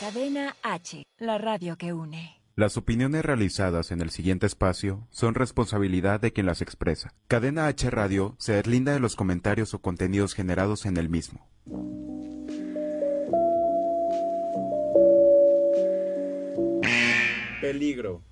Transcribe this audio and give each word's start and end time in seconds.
Cadena 0.00 0.54
H, 0.62 1.02
la 1.18 1.38
radio 1.38 1.76
que 1.76 1.92
une. 1.92 2.40
Las 2.54 2.76
opiniones 2.76 3.24
realizadas 3.24 3.90
en 3.90 4.00
el 4.00 4.10
siguiente 4.10 4.46
espacio 4.46 5.08
son 5.10 5.34
responsabilidad 5.34 6.20
de 6.20 6.32
quien 6.32 6.46
las 6.46 6.62
expresa. 6.62 7.12
Cadena 7.26 7.66
H 7.66 7.90
Radio 7.90 8.36
se 8.38 8.52
deslinda 8.52 8.92
de 8.92 9.00
los 9.00 9.16
comentarios 9.16 9.74
o 9.74 9.80
contenidos 9.80 10.34
generados 10.34 10.86
en 10.86 10.98
el 10.98 11.08
mismo. 11.08 11.48
Peligro. 17.60 18.22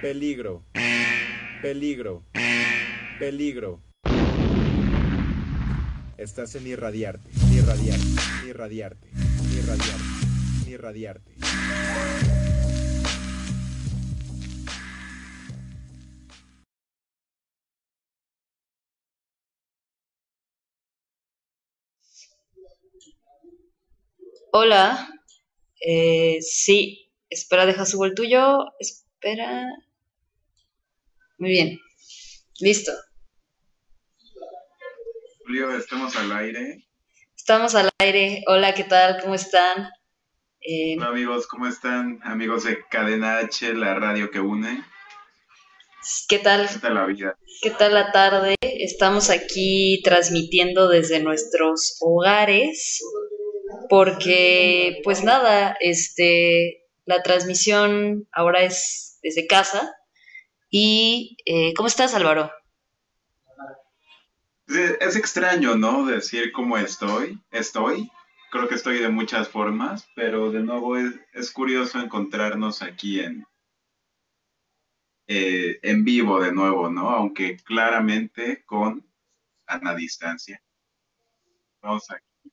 Peligro. 0.00 0.64
Peligro. 1.62 2.24
Peligro. 3.20 3.80
Estás 6.18 6.56
en 6.56 6.66
irradiarte, 6.66 7.30
irradiarte, 7.52 8.04
irradiarte, 8.48 9.08
irradiarte, 9.56 10.11
irradiarte. 10.82 11.36
Hola. 24.54 25.08
Eh, 25.80 26.38
sí. 26.42 27.10
Espera, 27.30 27.64
deja 27.64 27.86
subo 27.86 28.04
el 28.04 28.14
tuyo. 28.14 28.66
Espera. 28.78 29.66
Muy 31.38 31.50
bien. 31.50 31.80
Listo. 32.60 32.92
Julio, 35.44 35.76
estamos 35.76 36.14
al 36.16 36.32
aire. 36.32 36.86
Estamos 37.36 37.74
al 37.74 37.88
aire. 37.98 38.44
Hola, 38.46 38.74
¿qué 38.74 38.84
tal? 38.84 39.20
¿Cómo 39.22 39.34
están? 39.34 39.88
Eh, 40.64 40.94
Hola 40.96 41.08
amigos, 41.08 41.48
¿cómo 41.48 41.66
están? 41.66 42.20
Amigos 42.22 42.62
de 42.62 42.84
Cadena 42.88 43.38
H, 43.38 43.74
la 43.74 43.94
radio 43.94 44.30
que 44.30 44.38
une. 44.38 44.84
¿Qué 46.28 46.38
tal? 46.38 46.68
¿Qué 46.68 46.78
tal 46.78 46.94
la 46.94 47.06
vida? 47.06 47.36
¿Qué 47.62 47.70
tal 47.70 47.94
la 47.94 48.12
tarde? 48.12 48.54
Estamos 48.60 49.28
aquí 49.30 50.00
transmitiendo 50.04 50.88
desde 50.88 51.18
nuestros 51.18 51.96
hogares 52.00 53.02
porque 53.88 55.00
pues 55.02 55.24
nada, 55.24 55.76
este 55.80 56.84
la 57.06 57.24
transmisión 57.24 58.28
ahora 58.30 58.62
es 58.62 59.18
desde 59.20 59.48
casa 59.48 59.92
y 60.70 61.38
eh, 61.44 61.74
¿cómo 61.74 61.88
estás 61.88 62.14
Álvaro? 62.14 62.52
Es, 64.68 64.96
es 65.00 65.16
extraño, 65.16 65.74
¿no? 65.74 66.06
Decir 66.06 66.52
cómo 66.52 66.78
estoy. 66.78 67.40
Estoy. 67.50 68.12
Creo 68.52 68.68
que 68.68 68.74
estoy 68.74 68.98
de 68.98 69.08
muchas 69.08 69.48
formas, 69.48 70.06
pero 70.14 70.52
de 70.52 70.60
nuevo 70.60 70.98
es, 70.98 71.14
es 71.32 71.50
curioso 71.50 71.98
encontrarnos 71.98 72.82
aquí 72.82 73.20
en, 73.20 73.46
eh, 75.26 75.78
en 75.82 76.04
vivo 76.04 76.38
de 76.38 76.52
nuevo, 76.52 76.90
¿no? 76.90 77.08
Aunque 77.08 77.56
claramente 77.56 78.62
con 78.66 79.10
a 79.66 79.94
distancia. 79.94 80.62
Vamos 81.80 82.10
aquí. 82.10 82.26
Un 82.44 82.52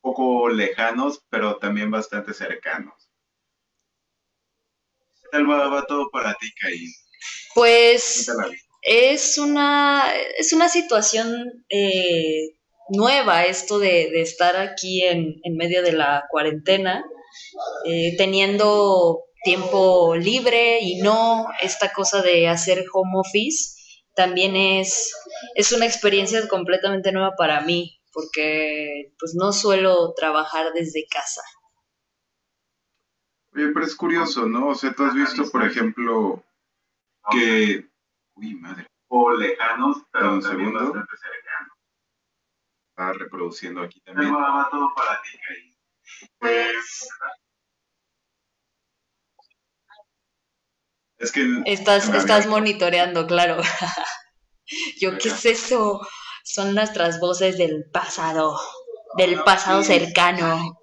poco 0.00 0.48
lejanos, 0.48 1.24
pero 1.30 1.56
también 1.58 1.88
bastante 1.88 2.34
cercanos. 2.34 3.08
¿Qué 5.22 5.28
tal 5.30 5.48
va, 5.48 5.68
va 5.68 5.86
todo 5.86 6.10
para 6.10 6.34
ti, 6.34 6.50
Caín? 6.60 6.90
Pues 7.54 8.28
es 8.82 9.38
una, 9.38 10.12
es 10.36 10.52
una 10.52 10.68
situación 10.68 11.64
eh, 11.68 12.56
nueva 12.88 13.44
esto 13.44 13.78
de, 13.78 14.10
de 14.10 14.22
estar 14.22 14.56
aquí 14.56 15.02
en, 15.02 15.36
en 15.42 15.56
medio 15.56 15.82
de 15.82 15.92
la 15.92 16.24
cuarentena, 16.30 17.04
eh, 17.84 18.14
teniendo 18.16 19.24
tiempo 19.42 20.16
libre 20.16 20.78
y 20.80 21.00
no 21.02 21.46
esta 21.60 21.92
cosa 21.92 22.22
de 22.22 22.48
hacer 22.48 22.84
home 22.92 23.12
office, 23.14 23.76
también 24.14 24.56
es, 24.56 25.14
es 25.54 25.72
una 25.72 25.86
experiencia 25.86 26.48
completamente 26.48 27.12
nueva 27.12 27.34
para 27.36 27.60
mí, 27.60 28.00
porque 28.12 29.12
pues 29.18 29.34
no 29.36 29.52
suelo 29.52 30.14
trabajar 30.14 30.72
desde 30.72 31.06
casa. 31.08 31.42
Oye, 33.54 33.68
pero 33.72 33.86
es 33.86 33.94
curioso, 33.94 34.46
¿no? 34.46 34.68
O 34.68 34.74
sea, 34.74 34.92
tú 34.94 35.04
has 35.04 35.14
visto, 35.14 35.48
por 35.50 35.64
ejemplo, 35.64 36.42
que... 37.30 37.86
Uy, 38.34 38.54
madre. 38.54 38.86
O 39.08 39.30
lejanos, 39.30 39.98
pero 40.12 40.32
un 40.32 40.42
segundo. 40.42 40.92
Está 42.96 43.12
reproduciendo 43.12 43.82
aquí 43.82 44.00
también. 44.00 44.34
va 44.34 44.66
todo 44.70 44.88
para 44.96 45.20
ti, 45.20 45.38
Pues... 46.38 47.06
Es 51.18 51.30
que... 51.30 51.46
Estás, 51.66 52.08
estás 52.08 52.46
monitoreando, 52.46 53.26
claro. 53.26 53.58
Yo, 54.98 55.18
¿qué 55.18 55.28
es 55.28 55.44
eso? 55.44 56.00
Son 56.42 56.74
nuestras 56.74 57.20
voces 57.20 57.58
del 57.58 57.84
pasado, 57.92 58.58
del 59.18 59.42
pasado 59.44 59.82
cercano. 59.82 60.80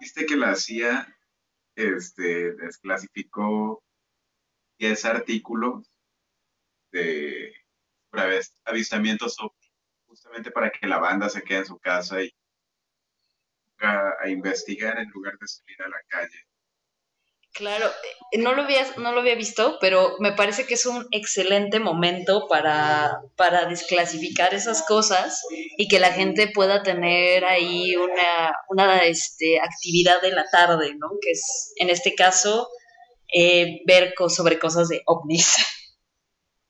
Viste 0.00 0.26
que 0.26 0.34
la 0.34 0.56
CIA 0.56 1.06
este, 1.76 2.54
desclasificó 2.54 3.84
10 4.80 5.04
artículos 5.04 5.88
de 6.90 7.54
avistamientos 8.64 9.36
justamente 10.10 10.50
para 10.52 10.70
que 10.70 10.86
la 10.88 10.98
banda 10.98 11.30
se 11.30 11.42
quede 11.42 11.60
en 11.60 11.66
su 11.66 11.78
casa 11.78 12.22
y 12.22 12.30
a, 13.80 14.12
a 14.22 14.28
investigar 14.28 14.96
en 14.98 15.10
lugar 15.10 15.36
de 15.38 15.48
salir 15.48 15.82
a 15.82 15.88
la 15.88 16.00
calle. 16.08 16.46
Claro, 17.52 17.86
eh, 18.32 18.38
no 18.38 18.54
lo 18.54 18.62
había, 18.62 18.86
no 18.98 19.12
lo 19.12 19.20
había 19.20 19.34
visto, 19.34 19.78
pero 19.80 20.14
me 20.20 20.32
parece 20.32 20.66
que 20.66 20.74
es 20.74 20.86
un 20.86 21.06
excelente 21.10 21.80
momento 21.80 22.46
para, 22.48 23.22
para 23.36 23.66
desclasificar 23.66 24.54
esas 24.54 24.82
cosas 24.86 25.42
y 25.76 25.88
que 25.88 25.98
la 25.98 26.12
gente 26.12 26.48
pueda 26.54 26.82
tener 26.84 27.44
ahí 27.44 27.96
una, 27.96 28.52
una 28.68 29.04
este, 29.04 29.58
actividad 29.60 30.22
de 30.22 30.30
la 30.30 30.44
tarde, 30.50 30.94
¿no? 30.96 31.08
Que 31.20 31.32
es, 31.32 31.72
en 31.76 31.90
este 31.90 32.14
caso, 32.14 32.68
eh, 33.34 33.80
ver 33.86 34.14
co- 34.16 34.30
sobre 34.30 34.58
cosas 34.58 34.88
de 34.88 35.02
ovnis, 35.06 35.54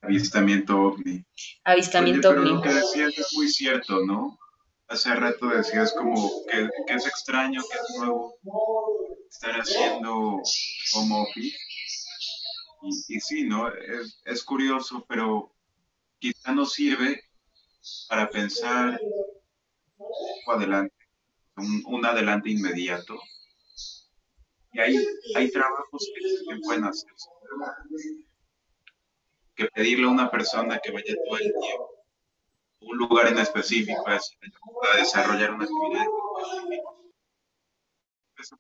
Avistamiento 0.03 0.77
ovni. 0.81 1.25
avistamiento 1.65 2.31
Oye, 2.31 2.39
pero 2.39 2.41
ovni. 2.43 2.57
lo 2.57 2.63
que 2.63 2.75
decías 2.75 3.19
es 3.19 3.33
muy 3.35 3.49
cierto, 3.49 4.05
¿no? 4.07 4.39
Hace 4.89 5.15
rato 5.15 5.49
decías 5.49 5.93
como 5.93 6.45
que, 6.51 6.69
que 6.87 6.95
es 6.95 7.07
extraño, 7.07 7.63
que 7.71 7.79
es 7.79 7.99
nuevo 7.99 8.37
estar 9.31 9.53
haciendo 9.61 10.41
home 10.95 11.15
office. 11.23 11.57
Y, 12.83 13.17
y 13.17 13.21
sí, 13.21 13.45
¿no? 13.45 13.69
Es, 13.69 14.21
es 14.25 14.43
curioso, 14.43 15.05
pero 15.09 15.55
quizá 16.19 16.53
nos 16.53 16.73
sirve 16.73 17.23
para 18.09 18.29
pensar 18.31 19.01
un 19.99 20.55
adelante, 20.55 20.95
un, 21.57 21.83
un 21.87 22.05
adelante 22.07 22.51
inmediato. 22.51 23.19
Y 24.73 24.81
hay, 24.81 24.97
hay 25.37 25.51
trabajos 25.51 26.11
que 26.15 26.29
se 26.29 26.61
pueden 26.65 26.85
hacer. 26.85 27.11
Que 29.61 29.67
pedirle 29.67 30.07
a 30.07 30.11
una 30.11 30.31
persona 30.31 30.79
que 30.79 30.91
vaya 30.91 31.15
todo 31.23 31.37
el 31.37 31.53
tiempo 31.61 31.91
a 32.81 32.85
un 32.87 32.97
lugar 32.97 33.27
en 33.27 33.39
específico 33.39 34.03
a 34.09 34.97
desarrollar 34.97 35.53
una 35.53 35.65
actividad. 35.65 36.07
Eso 38.39 38.57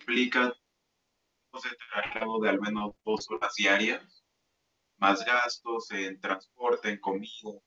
implica 0.00 0.54
de 1.52 2.40
de 2.40 2.48
al 2.48 2.58
menos 2.58 2.94
dos 3.04 3.30
horas 3.30 3.54
diarias, 3.54 4.24
más 4.96 5.22
gastos 5.26 5.90
en 5.90 6.18
transporte, 6.22 6.88
en 6.88 6.98
comida. 6.98 7.60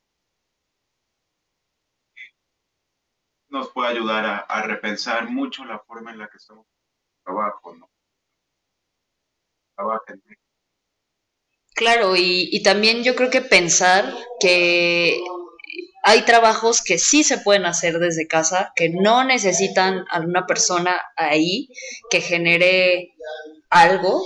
Nos 3.50 3.69
puede 3.69 3.89
ayudar 3.89 4.48
a, 4.50 4.62
repensar 4.63 5.30
mucho 5.30 5.63
la 5.63 5.78
forma 5.78 6.10
en 6.10 6.18
la 6.18 6.28
que 6.28 6.38
estamos 6.38 6.66
trabajo, 7.24 7.75
¿no? 7.75 7.88
En 10.07 10.24
Claro, 11.80 12.18
y, 12.18 12.62
también 12.62 13.04
yo 13.06 13.16
creo 13.16 13.30
que 13.30 13.40
pensar 13.42 14.14
que 14.42 15.18
hay 16.04 16.24
trabajos 16.24 16.81
que 16.81 16.98
sí 17.00 17.24
se 17.24 17.38
pueden 17.38 17.66
hacer 17.66 18.00
desde 18.00 18.28
casa, 18.28 18.74
que 18.76 18.90
no 18.90 19.24
necesitan 19.24 20.04
a 20.12 20.20
una 20.20 20.46
persona 20.46 21.00
ahí 21.16 21.70
que 22.10 22.20
genere 22.20 23.14
algo. 23.70 24.22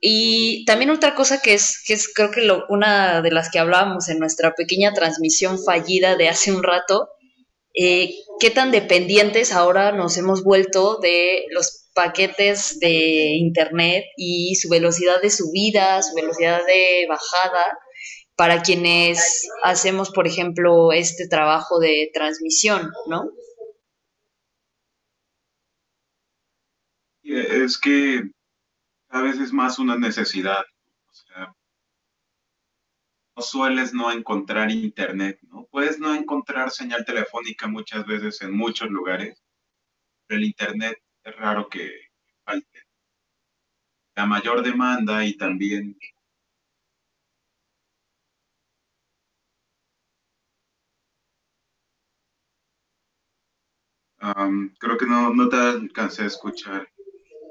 Y 0.00 0.64
también 0.64 0.88
otra 0.90 1.14
cosa 1.14 1.42
que 1.42 1.52
es, 1.52 1.82
que 1.86 1.92
es 1.92 2.08
creo 2.14 2.30
que 2.30 2.40
lo- 2.40 2.64
una 2.70 3.20
de 3.20 3.30
las 3.32 3.50
que 3.50 3.58
hablábamos 3.58 4.08
en 4.08 4.18
nuestra 4.18 4.54
pequeña 4.54 4.94
transmisión 4.94 5.62
fallida 5.62 6.16
de 6.16 6.28
hace 6.30 6.52
un 6.52 6.62
rato, 6.62 7.10
eh, 7.74 8.14
qué 8.40 8.50
tan 8.50 8.72
dependientes 8.72 9.52
ahora 9.52 9.92
nos 9.92 10.16
hemos 10.18 10.44
vuelto 10.44 10.98
de 11.02 11.44
los 11.50 11.83
paquetes 11.94 12.78
de 12.80 13.36
internet 13.38 14.04
y 14.16 14.54
su 14.56 14.68
velocidad 14.68 15.22
de 15.22 15.30
subida, 15.30 16.02
su 16.02 16.14
velocidad 16.14 16.64
de 16.66 17.06
bajada, 17.08 17.78
para 18.36 18.62
quienes 18.62 19.48
hacemos, 19.62 20.10
por 20.10 20.26
ejemplo, 20.26 20.92
este 20.92 21.28
trabajo 21.28 21.78
de 21.78 22.10
transmisión, 22.12 22.90
¿no? 23.06 23.30
es 27.24 27.78
que 27.78 28.22
a 29.08 29.22
veces 29.22 29.42
es 29.42 29.52
más 29.52 29.78
una 29.78 29.96
necesidad. 29.96 30.64
O 31.08 31.14
sea, 31.14 31.54
no 33.36 33.42
sueles 33.42 33.94
no 33.94 34.12
encontrar 34.12 34.70
internet, 34.70 35.38
¿no? 35.42 35.66
Puedes 35.70 35.98
no 35.98 36.14
encontrar 36.14 36.70
señal 36.70 37.04
telefónica 37.04 37.66
muchas 37.66 38.06
veces 38.06 38.40
en 38.42 38.52
muchos 38.56 38.90
lugares, 38.90 39.42
pero 40.26 40.38
el 40.38 40.46
internet 40.46 40.98
es 41.24 41.36
raro 41.36 41.68
que 41.68 41.90
falte. 42.44 42.80
La 44.16 44.26
mayor 44.26 44.62
demanda 44.62 45.24
y 45.24 45.36
también 45.36 45.96
creo 54.78 54.96
que 54.96 55.06
no, 55.06 55.34
no 55.34 55.48
te 55.48 55.56
alcancé 55.56 56.22
a 56.22 56.26
escuchar. 56.26 56.88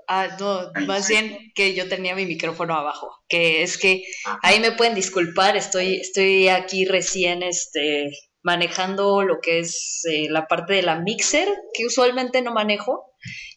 Ah, 0.07 0.35
no, 0.39 0.71
más 0.85 1.07
bien 1.07 1.51
que 1.55 1.73
yo 1.73 1.87
tenía 1.87 2.15
mi 2.15 2.25
micrófono 2.25 2.75
abajo, 2.75 3.23
que 3.29 3.63
es 3.63 3.77
que 3.77 4.03
ahí 4.41 4.59
me 4.59 4.73
pueden 4.73 4.95
disculpar, 4.95 5.55
estoy, 5.55 5.95
estoy 5.95 6.49
aquí 6.49 6.85
recién 6.85 7.41
este, 7.41 8.11
manejando 8.41 9.23
lo 9.23 9.39
que 9.39 9.59
es 9.59 10.01
eh, 10.11 10.27
la 10.29 10.45
parte 10.47 10.73
de 10.73 10.81
la 10.81 10.99
mixer, 10.99 11.47
que 11.73 11.85
usualmente 11.85 12.41
no 12.41 12.53
manejo, 12.53 13.12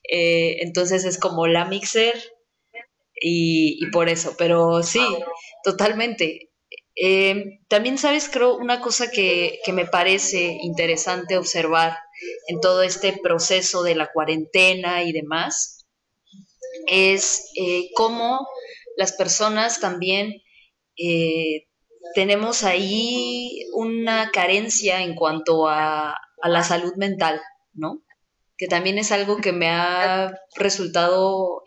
eh, 0.09 0.59
entonces 0.61 1.05
es 1.05 1.19
como 1.19 1.47
la 1.47 1.65
mixer 1.65 2.15
y, 3.21 3.87
por 3.93 4.09
eso, 4.09 4.35
pero 4.37 4.83
sí, 4.83 5.01
totalmente. 5.65 6.51
Eh, 6.95 7.61
también 7.69 7.99
sabes, 7.99 8.29
creo, 8.29 8.57
una 8.57 8.81
cosa 8.81 9.11
que, 9.11 9.59
que 9.65 9.73
me 9.73 9.87
parece 9.87 10.59
interesante 10.63 11.37
observar 11.37 11.97
en 12.49 12.61
todo 12.61 12.83
este 12.83 13.15
proceso 13.15 13.83
de 13.83 13.95
la 13.95 14.11
cuarentena 14.13 15.03
y 15.03 15.13
demás, 15.13 15.87
es 16.87 17.51
eh, 17.57 17.91
cómo 17.95 18.47
las 18.97 19.13
personas 19.13 19.81
también 19.81 20.35
tenemos 22.15 22.65
ahí 22.65 23.67
una 23.75 24.31
carencia 24.31 25.03
en 25.03 25.15
cuanto 25.15 25.69
a, 25.69 26.13
a, 26.13 26.49
la 26.49 26.63
salud 26.63 26.95
mental, 26.97 27.41
¿no? 27.75 28.06
Que 28.59 28.67
también 28.67 28.99
es 28.99 29.13
algo 29.13 29.39
que 29.39 29.53
me 29.53 29.69
ha 29.69 30.33
resultado 30.57 31.63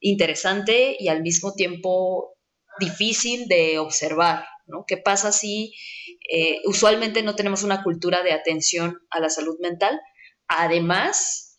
interesante 0.00 0.96
y 0.98 1.08
al 1.08 1.22
mismo 1.22 1.54
tiempo 1.54 2.36
difícil 2.78 3.46
de 3.48 3.78
observar, 3.78 4.44
¿no? 4.66 4.84
¿Qué 4.86 4.96
pasa 4.96 5.32
si 5.32 5.74
eh, 6.32 6.58
usualmente 6.64 7.22
no 7.22 7.34
tenemos 7.34 7.62
una 7.62 7.82
cultura 7.82 8.22
de 8.22 8.32
atención 8.32 8.98
a 9.10 9.20
la 9.20 9.28
salud 9.28 9.56
mental? 9.60 10.00
Además, 10.48 11.56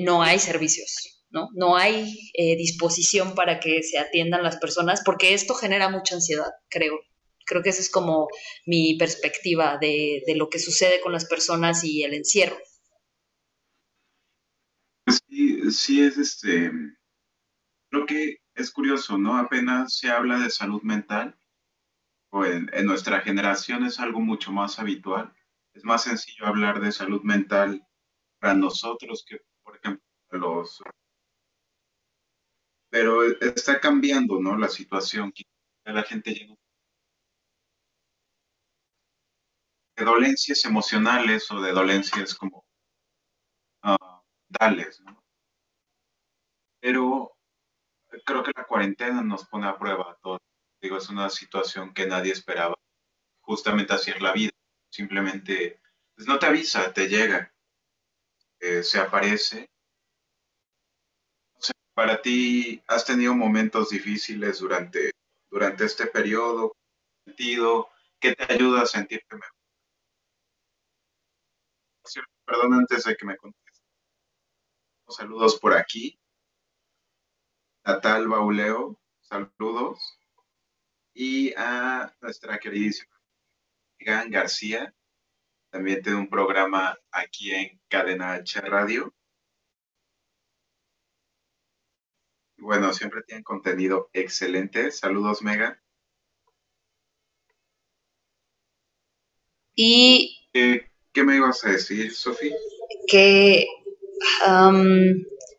no 0.00 0.22
hay 0.22 0.38
servicios, 0.38 1.24
¿no? 1.30 1.48
No 1.54 1.76
hay 1.76 2.16
eh, 2.34 2.56
disposición 2.56 3.34
para 3.34 3.60
que 3.60 3.82
se 3.82 3.98
atiendan 3.98 4.42
las 4.42 4.56
personas 4.56 5.02
porque 5.04 5.34
esto 5.34 5.54
genera 5.54 5.88
mucha 5.88 6.16
ansiedad, 6.16 6.50
creo. 6.68 6.94
Creo 7.46 7.62
que 7.62 7.70
esa 7.70 7.80
es 7.80 7.90
como 7.90 8.28
mi 8.64 8.96
perspectiva 8.96 9.76
de 9.80 10.22
lo 10.36 10.48
que 10.48 10.60
sucede 10.60 11.00
con 11.00 11.12
las 11.12 11.24
personas 11.24 11.82
y 11.82 12.04
el 12.04 12.14
encierro. 12.14 12.56
Sí, 15.10 15.70
sí 15.70 16.02
es 16.02 16.16
este, 16.18 16.70
creo 17.90 18.06
que 18.06 18.38
es 18.54 18.70
curioso, 18.70 19.18
¿no? 19.18 19.36
Apenas 19.36 19.96
se 19.96 20.10
habla 20.10 20.38
de 20.38 20.50
salud 20.50 20.82
mental, 20.82 21.38
o 22.30 22.44
en, 22.44 22.70
en 22.72 22.86
nuestra 22.86 23.20
generación 23.20 23.84
es 23.84 24.00
algo 24.00 24.20
mucho 24.20 24.52
más 24.52 24.78
habitual. 24.78 25.32
Es 25.74 25.84
más 25.84 26.04
sencillo 26.04 26.46
hablar 26.46 26.80
de 26.80 26.92
salud 26.92 27.22
mental 27.22 27.86
para 28.40 28.54
nosotros 28.54 29.24
que, 29.28 29.40
por 29.62 29.76
ejemplo, 29.76 30.04
los 30.32 30.82
pero 32.90 33.22
está 33.40 33.80
cambiando, 33.80 34.40
¿no? 34.40 34.56
La 34.56 34.68
situación. 34.68 35.32
La 35.84 36.02
gente 36.02 36.32
llena 36.32 36.56
de 39.96 40.04
dolencias 40.04 40.64
emocionales 40.64 41.50
o 41.50 41.60
de 41.60 41.72
dolencias 41.72 42.34
como 42.34 42.64
dales, 44.50 45.00
¿no? 45.00 45.22
Pero 46.80 47.32
creo 48.24 48.42
que 48.42 48.52
la 48.56 48.66
cuarentena 48.66 49.22
nos 49.22 49.46
pone 49.46 49.66
a 49.66 49.78
prueba 49.78 50.12
a 50.12 50.16
todos. 50.16 50.40
Digo, 50.80 50.96
es 50.96 51.08
una 51.08 51.30
situación 51.30 51.92
que 51.94 52.06
nadie 52.06 52.32
esperaba. 52.32 52.74
Justamente 53.40 53.92
así 53.94 54.10
es 54.10 54.20
la 54.20 54.32
vida. 54.32 54.52
Simplemente, 54.90 55.80
pues 56.14 56.26
no 56.26 56.38
te 56.38 56.46
avisa, 56.46 56.92
te 56.92 57.08
llega. 57.08 57.52
Eh, 58.60 58.82
se 58.82 58.98
aparece 58.98 59.68
para 61.94 62.22
ti, 62.22 62.82
¿has 62.86 63.04
tenido 63.04 63.34
momentos 63.34 63.90
difíciles 63.90 64.60
durante, 64.60 65.10
durante 65.50 65.84
este 65.84 66.06
periodo? 66.06 66.72
Sentido, 67.26 67.90
¿Qué 68.20 68.34
te 68.34 68.52
ayuda 68.52 68.82
a 68.82 68.86
sentirte 68.86 69.34
mejor? 69.34 69.56
Perdón 72.44 72.74
antes 72.74 73.04
de 73.04 73.16
que 73.16 73.24
me 73.24 73.36
contestes. 73.36 73.59
Saludos 75.10 75.58
por 75.58 75.74
aquí. 75.74 76.18
Natal 77.84 78.28
Bauleo, 78.28 79.00
saludos. 79.20 80.18
Y 81.12 81.52
a 81.56 82.14
nuestra 82.20 82.58
queridísima 82.58 83.20
Gan 83.98 84.30
García, 84.30 84.94
también 85.70 86.02
tiene 86.02 86.18
un 86.18 86.28
programa 86.28 86.98
aquí 87.10 87.52
en 87.52 87.80
Cadena 87.88 88.34
H 88.34 88.60
Radio. 88.62 89.14
Bueno, 92.58 92.92
siempre 92.92 93.22
tienen 93.22 93.42
contenido 93.42 94.10
excelente. 94.12 94.90
Saludos, 94.90 95.42
Mega. 95.42 95.82
Y... 99.74 100.36
¿Qué, 100.52 101.24
me 101.24 101.36
ibas 101.36 101.64
a 101.64 101.70
decir, 101.70 102.14
Sofía? 102.14 102.54
Que, 103.08 103.66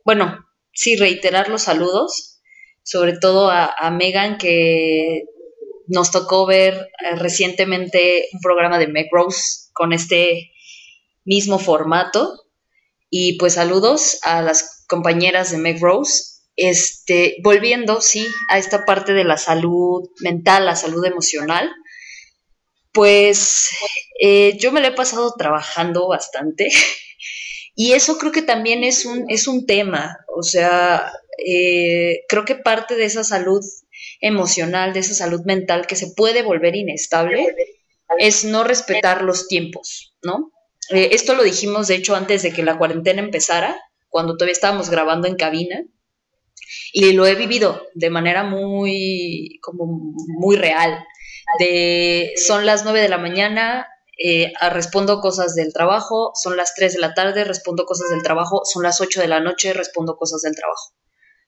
bueno, 0.06 0.46
sí, 0.74 0.96
reiterar 0.96 1.50
los 1.50 1.64
saludos, 1.64 2.42
sobre 2.84 3.18
todo 3.18 3.50
a, 3.52 3.92
Megan, 3.92 4.38
que 4.38 5.24
nos 5.88 6.12
tocó 6.12 6.46
ver 6.46 6.74
eh, 7.00 7.16
recientemente 7.16 8.28
un 8.34 8.40
programa 8.40 8.80
de 8.80 8.88
Meg 8.88 9.08
Rose 9.12 9.70
con 9.74 9.94
este 9.94 10.52
mismo 11.26 11.60
formato. 11.60 12.38
Y 13.10 13.38
pues 13.38 13.56
saludos 13.56 14.20
a 14.24 14.42
las 14.42 14.86
compañeras 14.88 15.52
de 15.52 15.58
Meg 15.58 15.82
Rose 15.82 16.32
este, 16.56 17.38
volviendo, 17.44 18.02
sí, 18.02 18.28
a 18.50 18.58
esta 18.58 18.86
parte 18.86 19.14
de 19.14 19.24
la 19.24 19.38
salud 19.38 20.10
mental, 20.20 20.66
la 20.66 20.76
salud 20.76 21.04
emocional, 21.06 21.72
pues 22.92 23.70
eh, 24.20 24.58
yo 24.60 24.72
me 24.72 24.82
lo 24.82 24.88
he 24.88 24.92
pasado 24.92 25.34
trabajando 25.38 26.08
bastante 26.08 26.70
y 27.76 27.94
eso 27.94 28.18
creo 28.18 28.32
que 28.32 28.42
también 28.42 28.84
es 28.84 29.06
un, 29.06 29.26
es 29.30 29.48
un 29.48 29.66
tema, 29.66 30.18
o 30.36 30.44
sea, 30.44 31.12
eh, 31.46 32.24
creo 32.28 32.46
que 32.46 32.56
parte 32.56 32.96
de 32.96 33.06
esa 33.06 33.24
salud 33.24 33.64
emocional, 34.20 34.94
de 34.94 35.00
esa 35.00 35.14
salud 35.14 35.42
mental 35.46 35.88
que 35.88 35.96
se 35.96 36.12
puede 36.16 36.44
volver 36.44 36.76
inestable, 36.76 37.56
es 38.20 38.44
no 38.44 38.64
respetar 38.64 39.24
los 39.24 39.48
tiempos, 39.48 40.16
¿no? 40.22 40.52
Eh, 40.90 41.10
esto 41.14 41.34
lo 41.36 41.44
dijimos, 41.44 41.88
de 41.88 41.96
hecho, 41.96 42.16
antes 42.16 42.44
de 42.44 42.52
que 42.52 42.64
la 42.64 42.78
cuarentena 42.78 43.22
empezara, 43.22 43.80
cuando 44.10 44.36
todavía 44.36 44.54
estábamos 44.54 44.90
grabando 44.90 45.28
en 45.28 45.36
cabina, 45.36 45.82
y 46.94 47.14
lo 47.14 47.26
he 47.26 47.36
vivido 47.36 47.88
de 47.94 48.10
manera 48.10 48.44
muy, 48.44 49.60
como 49.62 50.14
muy 50.40 50.56
real. 50.56 51.04
De, 51.60 52.34
son 52.36 52.66
las 52.66 52.84
9 52.84 53.02
de 53.02 53.10
la 53.10 53.18
mañana, 53.18 53.88
eh, 54.24 54.54
respondo 54.72 55.20
cosas 55.20 55.56
del 55.56 55.74
trabajo, 55.74 56.32
son 56.36 56.58
las 56.58 56.76
3 56.76 56.94
de 56.94 57.00
la 57.00 57.14
tarde, 57.14 57.44
respondo 57.44 57.86
cosas 57.86 58.10
del 58.10 58.24
trabajo, 58.24 58.62
son 58.66 58.84
las 58.84 59.02
8 59.02 59.22
de 59.22 59.28
la 59.28 59.40
noche, 59.40 59.74
respondo 59.74 60.16
cosas 60.16 60.42
del 60.42 60.56
trabajo. 60.56 60.94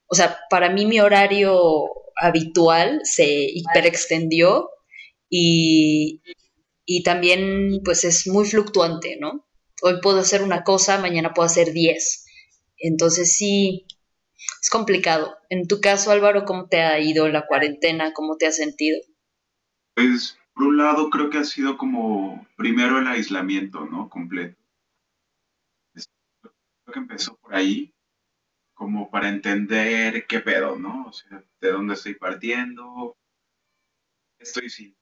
O 0.07 0.15
sea, 0.15 0.39
para 0.49 0.69
mí 0.69 0.85
mi 0.85 0.99
horario 0.99 1.59
habitual 2.15 3.01
se 3.03 3.25
hiperextendió 3.27 4.69
y, 5.29 6.21
y 6.85 7.03
también 7.03 7.81
pues 7.83 8.03
es 8.03 8.27
muy 8.27 8.45
fluctuante, 8.45 9.17
¿no? 9.19 9.47
Hoy 9.81 9.99
puedo 10.01 10.19
hacer 10.19 10.41
una 10.41 10.63
cosa, 10.63 10.97
mañana 10.97 11.33
puedo 11.33 11.45
hacer 11.45 11.73
10. 11.73 12.25
Entonces 12.77 13.33
sí, 13.33 13.85
es 14.61 14.69
complicado. 14.69 15.35
En 15.49 15.67
tu 15.67 15.79
caso, 15.81 16.11
Álvaro, 16.11 16.45
¿cómo 16.45 16.67
te 16.67 16.81
ha 16.81 16.99
ido 16.99 17.27
la 17.29 17.45
cuarentena? 17.47 18.13
¿Cómo 18.13 18.37
te 18.37 18.47
has 18.47 18.55
sentido? 18.55 18.99
Pues, 19.95 20.37
por 20.53 20.65
un 20.65 20.77
lado, 20.77 21.09
creo 21.09 21.29
que 21.29 21.39
ha 21.39 21.43
sido 21.43 21.77
como 21.77 22.47
primero 22.55 22.99
el 22.99 23.07
aislamiento, 23.07 23.85
¿no? 23.85 24.09
Completo. 24.09 24.61
Creo 25.93 26.93
que 26.93 26.99
empezó 26.99 27.37
por 27.37 27.55
ahí, 27.55 27.93
como 28.73 29.09
para 29.09 29.29
entender 29.29 30.27
qué 30.27 30.39
pedo, 30.41 30.77
¿no? 30.77 31.07
O 31.07 31.13
sea, 31.13 31.43
de 31.59 31.71
dónde 31.71 31.95
estoy 31.95 32.15
partiendo, 32.15 33.17
estoy 34.39 34.69
sin. 34.69 34.95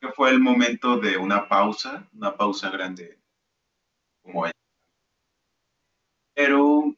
Que 0.00 0.08
fue 0.12 0.30
el 0.30 0.40
momento 0.40 0.98
de 0.98 1.16
una 1.16 1.48
pausa, 1.48 2.08
una 2.12 2.36
pausa 2.36 2.70
grande, 2.70 3.18
como 4.22 4.46
pero 6.34 6.92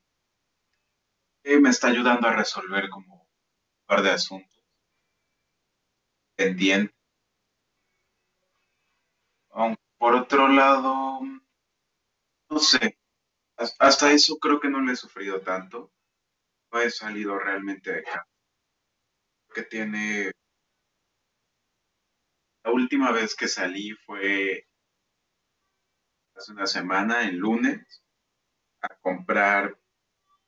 eh, 1.45 1.61
me 1.61 1.69
está 1.69 1.89
ayudando 1.89 2.27
a 2.27 2.35
resolver 2.35 2.89
como 2.89 3.15
un 3.15 3.87
par 3.87 4.03
de 4.03 4.11
asuntos 4.11 4.56
pendientes. 6.37 6.95
Aunque 9.51 9.83
por 9.99 10.15
otro 10.15 10.47
lado, 10.47 11.19
no 12.51 12.59
sé, 12.59 12.99
has- 13.59 13.77
hasta 13.81 14.13
eso 14.13 14.39
creo 14.39 14.61
que 14.61 14.69
no 14.71 14.81
le 14.83 14.93
he 14.93 14.97
sufrido 14.97 15.41
tanto. 15.43 15.93
No 16.73 16.81
he 16.81 16.91
salido 16.91 17.39
realmente 17.39 17.93
de 17.93 18.05
casa. 18.05 18.27
Que 19.55 19.63
tiene, 19.65 20.31
la 22.65 22.71
última 22.73 23.13
vez 23.13 23.35
que 23.35 23.49
salí 23.49 23.93
fue 24.05 24.67
hace 26.37 26.53
una 26.53 26.67
semana, 26.69 27.23
el 27.29 27.37
lunes, 27.37 28.03
a 28.83 28.97
comprar 28.99 29.79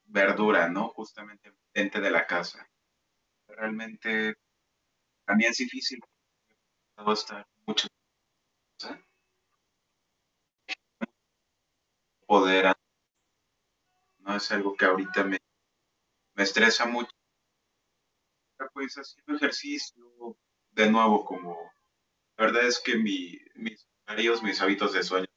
verdura, 0.05 0.69
¿no? 0.69 0.89
Justamente 0.89 1.49
enfrente 1.49 2.01
de 2.01 2.11
la 2.11 2.27
casa. 2.27 2.69
Realmente 3.47 4.35
también 5.29 5.51
es 5.51 5.57
difícil. 5.57 5.99
No 6.97 7.13
estar 7.13 7.47
mucho 7.67 7.87
casa, 8.79 8.99
poder, 12.25 12.73
no 14.17 14.35
es 14.35 14.51
algo 14.51 14.75
que 14.75 14.85
ahorita 14.85 15.23
me, 15.25 15.37
me 16.33 16.43
estresa 16.43 16.87
mucho. 16.87 17.11
Pues 18.73 18.95
haciendo 18.95 19.35
ejercicio, 19.35 20.35
de 20.71 20.89
nuevo, 20.89 21.23
como 21.23 21.55
la 22.37 22.45
verdad 22.45 22.65
es 22.65 22.79
que 22.79 22.97
mi, 22.97 23.37
mis 23.53 23.87
horarios, 24.07 24.41
mis 24.41 24.59
hábitos 24.61 24.93
de 24.93 25.03
sueño, 25.03 25.27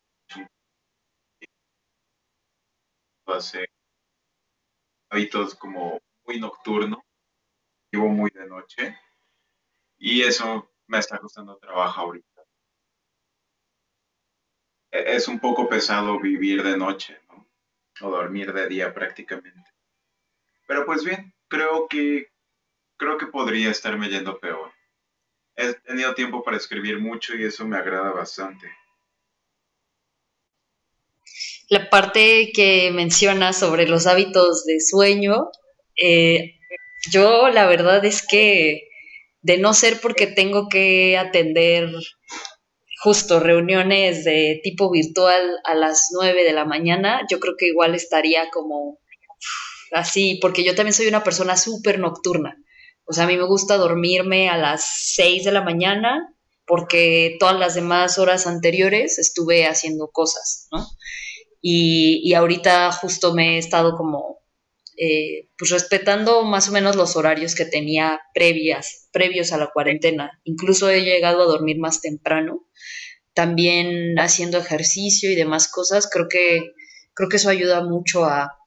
hace 3.26 3.66
hábitos 5.10 5.54
como 5.54 6.00
muy 6.24 6.40
nocturno, 6.40 7.04
vivo 7.92 8.08
muy 8.08 8.30
de 8.30 8.46
noche 8.46 8.96
y 10.02 10.22
eso 10.22 10.70
me 10.88 10.98
está 10.98 11.18
costando 11.18 11.56
trabajo 11.56 12.02
ahorita. 12.02 12.42
E- 14.98 15.16
Es 15.16 15.26
un 15.26 15.40
poco 15.40 15.68
pesado 15.68 16.20
vivir 16.20 16.62
de 16.62 16.76
noche, 16.76 17.18
¿no? 17.28 17.48
O 18.06 18.10
dormir 18.12 18.52
de 18.52 18.68
día 18.68 18.94
prácticamente. 18.94 19.68
Pero 20.66 20.84
pues 20.86 21.04
bien, 21.04 21.32
creo 21.48 21.86
que 21.88 22.28
creo 22.98 23.18
que 23.18 23.26
podría 23.26 23.70
estarme 23.70 24.08
yendo 24.10 24.38
peor. 24.40 24.72
He 25.56 25.74
tenido 25.74 26.14
tiempo 26.14 26.42
para 26.44 26.58
escribir 26.58 27.00
mucho 27.00 27.34
y 27.36 27.44
eso 27.44 27.66
me 27.66 27.76
agrada 27.78 28.12
bastante. 28.12 28.68
La 31.68 31.90
parte 31.90 32.52
que 32.54 32.90
mencionas 32.92 33.58
sobre 33.58 33.88
los 33.88 34.06
hábitos 34.06 34.64
de 34.64 34.80
sueño, 34.80 35.48
eh, 35.96 36.54
yo 37.10 37.48
la 37.48 37.66
verdad 37.66 38.04
es 38.04 38.26
que 38.26 38.82
de 39.42 39.58
no 39.58 39.74
ser 39.74 40.00
porque 40.00 40.26
tengo 40.26 40.68
que 40.68 41.18
atender 41.18 41.90
justo 43.02 43.40
reuniones 43.40 44.24
de 44.24 44.60
tipo 44.62 44.90
virtual 44.90 45.58
a 45.64 45.74
las 45.74 46.10
9 46.12 46.44
de 46.44 46.52
la 46.52 46.64
mañana, 46.64 47.26
yo 47.28 47.40
creo 47.40 47.54
que 47.58 47.66
igual 47.66 47.96
estaría 47.96 48.48
como 48.50 49.00
así, 49.90 50.38
porque 50.40 50.62
yo 50.64 50.76
también 50.76 50.94
soy 50.94 51.08
una 51.08 51.24
persona 51.24 51.56
súper 51.56 51.98
nocturna. 51.98 52.56
O 53.04 53.12
sea, 53.12 53.24
a 53.24 53.26
mí 53.26 53.36
me 53.36 53.46
gusta 53.46 53.76
dormirme 53.76 54.48
a 54.48 54.56
las 54.56 54.84
6 55.14 55.44
de 55.44 55.52
la 55.52 55.62
mañana 55.62 56.32
porque 56.64 57.36
todas 57.40 57.58
las 57.58 57.74
demás 57.74 58.18
horas 58.18 58.46
anteriores 58.46 59.18
estuve 59.18 59.66
haciendo 59.66 60.08
cosas, 60.12 60.68
¿no? 60.70 60.86
Y, 61.60 62.20
y 62.24 62.34
ahorita 62.34 62.92
justo 62.92 63.34
me 63.34 63.56
he 63.56 63.58
estado 63.58 63.96
como 63.96 64.41
eh, 64.96 65.48
pues 65.56 65.70
respetando 65.70 66.44
más 66.44 66.68
o 66.68 66.72
menos 66.72 66.96
los 66.96 67.16
horarios 67.16 67.54
que 67.54 67.64
tenía 67.64 68.20
previas, 68.34 69.08
previos 69.12 69.52
a 69.52 69.58
la 69.58 69.70
cuarentena. 69.72 70.40
Incluso 70.44 70.90
he 70.90 71.02
llegado 71.02 71.42
a 71.42 71.46
dormir 71.46 71.78
más 71.78 72.00
temprano. 72.00 72.66
También 73.34 74.18
haciendo 74.18 74.58
ejercicio 74.58 75.30
y 75.30 75.34
demás 75.34 75.68
cosas, 75.68 76.08
creo 76.10 76.28
que, 76.28 76.72
creo 77.14 77.28
que 77.28 77.36
eso 77.36 77.48
ayuda 77.48 77.82
mucho 77.82 78.24
a 78.24 78.58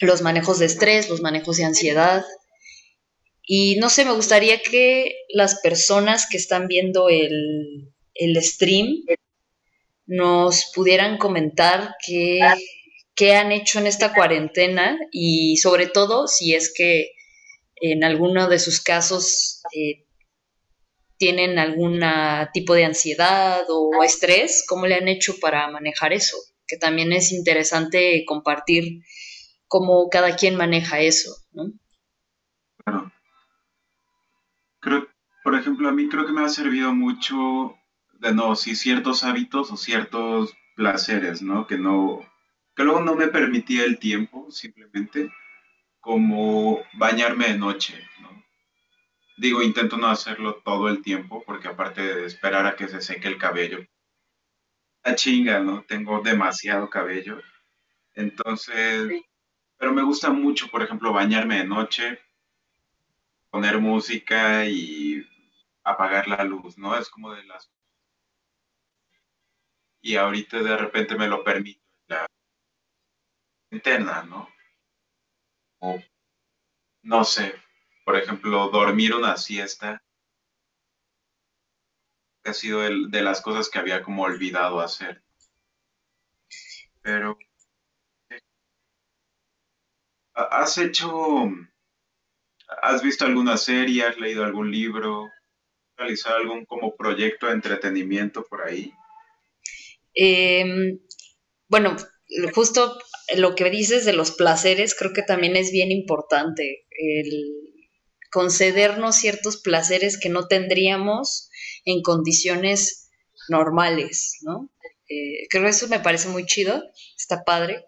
los 0.00 0.22
manejos 0.22 0.60
de 0.60 0.66
estrés, 0.66 1.08
los 1.08 1.20
manejos 1.20 1.56
de 1.56 1.64
ansiedad. 1.64 2.24
Y 3.42 3.76
no 3.76 3.90
sé, 3.90 4.04
me 4.04 4.12
gustaría 4.12 4.60
que 4.60 5.12
las 5.30 5.60
personas 5.60 6.28
que 6.30 6.36
están 6.36 6.68
viendo 6.68 7.08
el, 7.08 7.92
el 8.14 8.42
stream 8.42 9.04
nos 10.06 10.70
pudieran 10.74 11.18
comentar 11.18 11.94
qué, 12.06 12.40
qué 13.18 13.34
han 13.34 13.50
hecho 13.50 13.80
en 13.80 13.88
esta 13.88 14.14
cuarentena 14.14 14.96
y 15.10 15.56
sobre 15.56 15.88
todo 15.88 16.28
si 16.28 16.54
es 16.54 16.72
que 16.72 17.10
en 17.74 18.04
alguno 18.04 18.48
de 18.48 18.60
sus 18.60 18.80
casos 18.80 19.60
eh, 19.74 20.06
tienen 21.16 21.58
algún 21.58 22.00
tipo 22.52 22.74
de 22.74 22.84
ansiedad 22.84 23.62
o 23.68 24.04
estrés, 24.04 24.64
cómo 24.68 24.86
le 24.86 24.94
han 24.94 25.08
hecho 25.08 25.34
para 25.40 25.68
manejar 25.68 26.12
eso, 26.12 26.36
que 26.64 26.76
también 26.76 27.12
es 27.12 27.32
interesante 27.32 28.24
compartir 28.24 29.02
cómo 29.66 30.08
cada 30.10 30.36
quien 30.36 30.54
maneja 30.54 31.00
eso, 31.00 31.34
¿no? 31.50 31.72
Claro. 32.84 33.12
Creo, 34.78 35.08
por 35.42 35.56
ejemplo, 35.56 35.88
a 35.88 35.92
mí 35.92 36.08
creo 36.08 36.24
que 36.24 36.32
me 36.32 36.44
ha 36.44 36.48
servido 36.48 36.94
mucho, 36.94 37.74
de 38.20 38.32
no, 38.32 38.54
sí, 38.54 38.76
ciertos 38.76 39.24
hábitos 39.24 39.72
o 39.72 39.76
ciertos 39.76 40.54
placeres, 40.76 41.42
¿no? 41.42 41.66
Que 41.66 41.78
no, 41.78 42.20
que 42.78 42.84
luego 42.84 43.00
no 43.00 43.16
me 43.16 43.26
permitía 43.26 43.84
el 43.84 43.98
tiempo, 43.98 44.52
simplemente, 44.52 45.32
como 45.98 46.80
bañarme 46.92 47.48
de 47.48 47.58
noche, 47.58 48.08
¿no? 48.20 48.44
Digo, 49.36 49.62
intento 49.62 49.96
no 49.96 50.06
hacerlo 50.06 50.62
todo 50.64 50.88
el 50.88 51.02
tiempo, 51.02 51.42
porque 51.44 51.66
aparte 51.66 52.02
de 52.02 52.24
esperar 52.24 52.66
a 52.66 52.76
que 52.76 52.86
se 52.86 53.00
seque 53.00 53.26
el 53.26 53.36
cabello, 53.36 53.84
la 55.02 55.16
chinga, 55.16 55.58
¿no? 55.58 55.82
Tengo 55.88 56.20
demasiado 56.20 56.88
cabello. 56.88 57.42
Entonces, 58.14 59.24
pero 59.76 59.92
me 59.92 60.04
gusta 60.04 60.30
mucho, 60.30 60.68
por 60.68 60.80
ejemplo, 60.80 61.12
bañarme 61.12 61.58
de 61.58 61.64
noche, 61.64 62.20
poner 63.50 63.80
música 63.80 64.66
y 64.66 65.26
apagar 65.82 66.28
la 66.28 66.44
luz, 66.44 66.78
¿no? 66.78 66.96
Es 66.96 67.08
como 67.08 67.32
de 67.32 67.42
las... 67.42 67.68
Y 70.00 70.14
ahorita 70.14 70.62
de 70.62 70.76
repente 70.76 71.16
me 71.16 71.26
lo 71.26 71.42
permito, 71.42 71.82
la 72.06 72.28
interna, 73.70 74.22
¿no? 74.24 74.48
O, 75.80 75.98
no 77.02 77.24
sé, 77.24 77.54
por 78.04 78.16
ejemplo, 78.16 78.68
dormir 78.68 79.12
una 79.12 79.36
siesta, 79.36 80.00
ha 82.44 82.52
sido 82.52 82.80
de 82.80 83.22
las 83.22 83.40
cosas 83.40 83.68
que 83.70 83.78
había 83.78 84.02
como 84.02 84.24
olvidado 84.24 84.80
hacer. 84.80 85.22
Pero, 87.02 87.36
¿ha- 90.34 90.60
¿has 90.62 90.78
hecho, 90.78 91.10
has 92.82 93.02
visto 93.02 93.26
alguna 93.26 93.58
serie, 93.58 94.04
has 94.06 94.16
leído 94.18 94.42
algún 94.42 94.70
libro, 94.70 95.28
realizado 95.96 96.36
algún 96.36 96.66
como 96.66 96.96
proyecto 96.96 97.46
de 97.46 97.54
entretenimiento 97.54 98.44
por 98.44 98.62
ahí? 98.62 98.92
Eh, 100.14 100.98
bueno, 101.68 101.96
justo 102.54 102.98
lo 103.36 103.54
que 103.54 103.70
dices 103.70 104.04
de 104.04 104.12
los 104.12 104.32
placeres 104.32 104.94
creo 104.94 105.12
que 105.12 105.22
también 105.22 105.56
es 105.56 105.70
bien 105.70 105.90
importante, 105.90 106.86
el 106.90 107.68
concedernos 108.30 109.16
ciertos 109.16 109.56
placeres 109.58 110.18
que 110.18 110.28
no 110.28 110.48
tendríamos 110.48 111.50
en 111.84 112.02
condiciones 112.02 113.10
normales, 113.48 114.38
¿no? 114.42 114.70
Eh, 115.08 115.46
creo 115.48 115.64
que 115.64 115.70
eso 115.70 115.88
me 115.88 116.00
parece 116.00 116.28
muy 116.28 116.44
chido, 116.44 116.82
está 117.16 117.44
padre. 117.44 117.84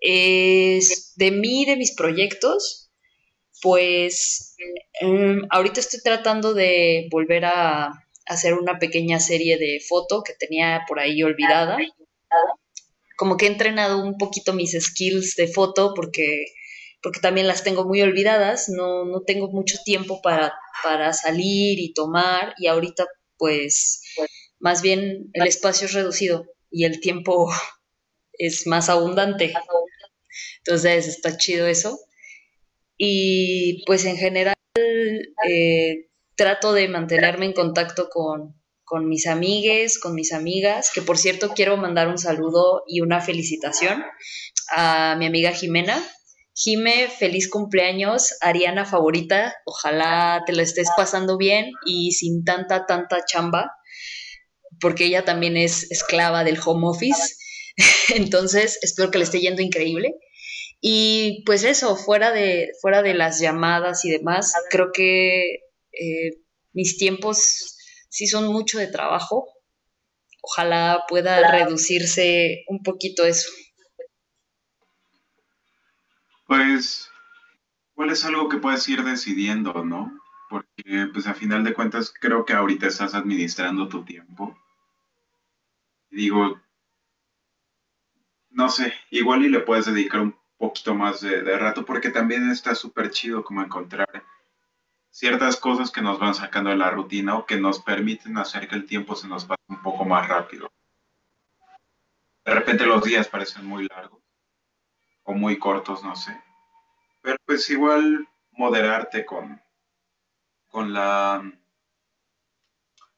Es 0.00 1.12
de 1.16 1.30
mí, 1.30 1.64
de 1.64 1.76
mis 1.76 1.94
proyectos, 1.94 2.90
pues 3.62 4.56
em, 5.00 5.42
ahorita 5.50 5.80
estoy 5.80 6.00
tratando 6.00 6.54
de 6.54 7.06
volver 7.10 7.44
a 7.44 7.92
hacer 8.26 8.54
una 8.54 8.78
pequeña 8.78 9.20
serie 9.20 9.58
de 9.58 9.80
foto 9.86 10.22
que 10.22 10.32
tenía 10.32 10.84
por 10.88 10.98
ahí 10.98 11.22
olvidada. 11.22 11.78
Como 13.20 13.36
que 13.36 13.44
he 13.44 13.48
entrenado 13.48 14.02
un 14.02 14.16
poquito 14.16 14.54
mis 14.54 14.72
skills 14.72 15.36
de 15.36 15.46
foto 15.46 15.92
porque, 15.94 16.46
porque 17.02 17.20
también 17.20 17.46
las 17.46 17.62
tengo 17.62 17.84
muy 17.84 18.00
olvidadas, 18.00 18.70
no, 18.70 19.04
no 19.04 19.20
tengo 19.26 19.50
mucho 19.50 19.76
tiempo 19.84 20.22
para, 20.22 20.54
para 20.82 21.12
salir 21.12 21.78
y 21.78 21.92
tomar 21.92 22.54
y 22.56 22.66
ahorita 22.66 23.06
pues 23.36 24.00
más 24.58 24.80
bien 24.80 25.28
el 25.34 25.46
espacio 25.46 25.86
es 25.86 25.92
reducido 25.92 26.46
y 26.70 26.86
el 26.86 27.00
tiempo 27.00 27.52
es 28.32 28.66
más 28.66 28.88
abundante. 28.88 29.52
Entonces 30.64 31.06
está 31.06 31.36
chido 31.36 31.66
eso. 31.66 32.00
Y 32.96 33.84
pues 33.84 34.06
en 34.06 34.16
general 34.16 34.54
eh, 35.46 36.08
trato 36.36 36.72
de 36.72 36.88
mantenerme 36.88 37.44
en 37.44 37.52
contacto 37.52 38.08
con, 38.08 38.59
con 38.90 39.08
mis 39.08 39.28
amigues, 39.28 40.00
con 40.00 40.16
mis 40.16 40.32
amigas, 40.32 40.90
que 40.92 41.00
por 41.00 41.16
cierto 41.16 41.50
quiero 41.50 41.76
mandar 41.76 42.08
un 42.08 42.18
saludo 42.18 42.82
y 42.88 43.02
una 43.02 43.20
felicitación 43.20 44.02
a 44.72 45.14
mi 45.16 45.26
amiga 45.26 45.52
Jimena. 45.52 46.04
Jime, 46.54 47.06
feliz 47.06 47.48
cumpleaños, 47.48 48.34
Ariana 48.40 48.84
favorita, 48.84 49.54
ojalá 49.64 50.42
te 50.44 50.52
lo 50.52 50.60
estés 50.60 50.88
pasando 50.96 51.38
bien 51.38 51.70
y 51.86 52.10
sin 52.10 52.42
tanta, 52.42 52.84
tanta 52.86 53.24
chamba, 53.24 53.70
porque 54.80 55.04
ella 55.04 55.24
también 55.24 55.56
es 55.56 55.88
esclava 55.92 56.42
del 56.42 56.58
home 56.58 56.88
office, 56.88 57.36
entonces 58.16 58.80
espero 58.82 59.12
que 59.12 59.18
le 59.18 59.24
esté 59.24 59.38
yendo 59.38 59.62
increíble. 59.62 60.16
Y 60.80 61.44
pues 61.46 61.62
eso, 61.62 61.94
fuera 61.94 62.32
de, 62.32 62.72
fuera 62.82 63.02
de 63.02 63.14
las 63.14 63.38
llamadas 63.38 64.04
y 64.04 64.10
demás, 64.10 64.52
creo 64.68 64.90
que 64.92 65.44
eh, 65.92 66.30
mis 66.72 66.96
tiempos 66.98 67.76
sí 68.10 68.26
son 68.26 68.48
mucho 68.48 68.78
de 68.78 68.88
trabajo. 68.88 69.48
Ojalá 70.42 71.04
pueda 71.08 71.50
reducirse 71.50 72.64
un 72.68 72.82
poquito 72.82 73.24
eso. 73.24 73.48
Pues, 76.46 77.08
¿cuál 77.94 78.10
es 78.10 78.24
algo 78.24 78.48
que 78.48 78.58
puedes 78.58 78.86
ir 78.88 79.04
decidiendo, 79.04 79.84
no? 79.84 80.12
Porque, 80.48 81.08
pues, 81.12 81.26
a 81.26 81.34
final 81.34 81.62
de 81.62 81.72
cuentas, 81.72 82.12
creo 82.12 82.44
que 82.44 82.52
ahorita 82.52 82.88
estás 82.88 83.14
administrando 83.14 83.88
tu 83.88 84.04
tiempo. 84.04 84.58
Digo, 86.10 86.60
no 88.50 88.68
sé, 88.68 88.92
igual 89.10 89.44
y 89.44 89.48
le 89.48 89.60
puedes 89.60 89.86
dedicar 89.86 90.22
un 90.22 90.36
poquito 90.58 90.94
más 90.94 91.20
de, 91.20 91.42
de 91.42 91.56
rato, 91.56 91.84
porque 91.84 92.10
también 92.10 92.50
está 92.50 92.74
súper 92.74 93.10
chido 93.10 93.44
como 93.44 93.62
encontrar 93.62 94.24
ciertas 95.10 95.56
cosas 95.56 95.90
que 95.90 96.02
nos 96.02 96.18
van 96.18 96.34
sacando 96.34 96.70
de 96.70 96.76
la 96.76 96.90
rutina 96.90 97.36
o 97.36 97.46
que 97.46 97.56
nos 97.56 97.80
permiten 97.82 98.38
hacer 98.38 98.68
que 98.68 98.76
el 98.76 98.86
tiempo 98.86 99.14
se 99.14 99.28
nos 99.28 99.44
pase 99.44 99.62
un 99.68 99.82
poco 99.82 100.04
más 100.04 100.28
rápido. 100.28 100.70
De 102.44 102.54
repente 102.54 102.86
los 102.86 103.04
días 103.04 103.28
parecen 103.28 103.66
muy 103.66 103.86
largos 103.88 104.22
o 105.24 105.34
muy 105.34 105.58
cortos, 105.58 106.02
no 106.02 106.16
sé. 106.16 106.40
Pero 107.20 107.36
pues 107.44 107.68
igual 107.70 108.26
moderarte 108.52 109.26
con, 109.26 109.60
con 110.68 110.92
la, 110.92 111.42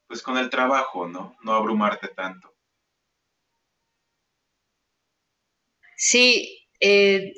pues 0.07 0.23
con 0.23 0.37
el 0.37 0.51
trabajo, 0.51 1.07
¿no? 1.07 1.37
No 1.43 1.53
abrumarte 1.53 2.09
tanto. 2.09 2.53
Sí, 5.97 6.69
eh, 6.81 7.33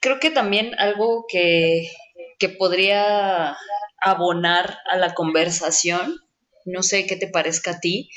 creo 0.00 0.20
que 0.20 0.30
también 0.30 0.78
algo 0.78 1.24
que, 1.28 1.88
que 2.38 2.48
podría 2.48 3.56
abonar 4.00 4.78
a 4.90 4.96
la 4.96 5.14
conversación, 5.14 6.16
no 6.64 6.82
sé 6.82 7.06
qué 7.06 7.16
te 7.16 7.28
parezca 7.28 7.72
a 7.72 7.80
ti, 7.80 8.10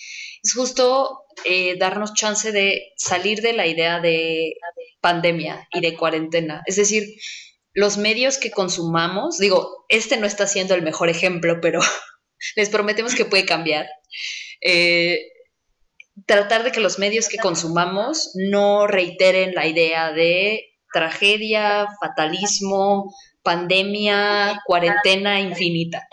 es 0.43 0.53
justo 0.53 1.23
eh, 1.45 1.77
darnos 1.77 2.13
chance 2.13 2.51
de 2.51 2.93
salir 2.95 3.41
de 3.41 3.53
la 3.53 3.67
idea 3.67 3.99
de 3.99 4.55
pandemia 5.01 5.67
y 5.71 5.81
de 5.81 5.95
cuarentena. 5.95 6.61
Es 6.65 6.75
decir, 6.75 7.03
los 7.73 7.97
medios 7.97 8.38
que 8.38 8.51
consumamos, 8.51 9.38
digo, 9.38 9.85
este 9.89 10.17
no 10.17 10.25
está 10.25 10.47
siendo 10.47 10.75
el 10.75 10.81
mejor 10.81 11.09
ejemplo, 11.09 11.59
pero 11.61 11.79
les 12.55 12.69
prometemos 12.69 13.15
que 13.15 13.25
puede 13.25 13.45
cambiar. 13.45 13.88
Eh, 14.61 15.19
tratar 16.25 16.63
de 16.63 16.71
que 16.71 16.81
los 16.81 16.99
medios 16.99 17.29
que 17.29 17.38
consumamos 17.38 18.31
no 18.35 18.88
reiteren 18.88 19.53
la 19.53 19.67
idea 19.67 20.11
de 20.11 20.65
tragedia, 20.91 21.88
fatalismo, 22.01 23.13
pandemia, 23.43 24.62
cuarentena 24.65 25.39
infinita. 25.39 26.08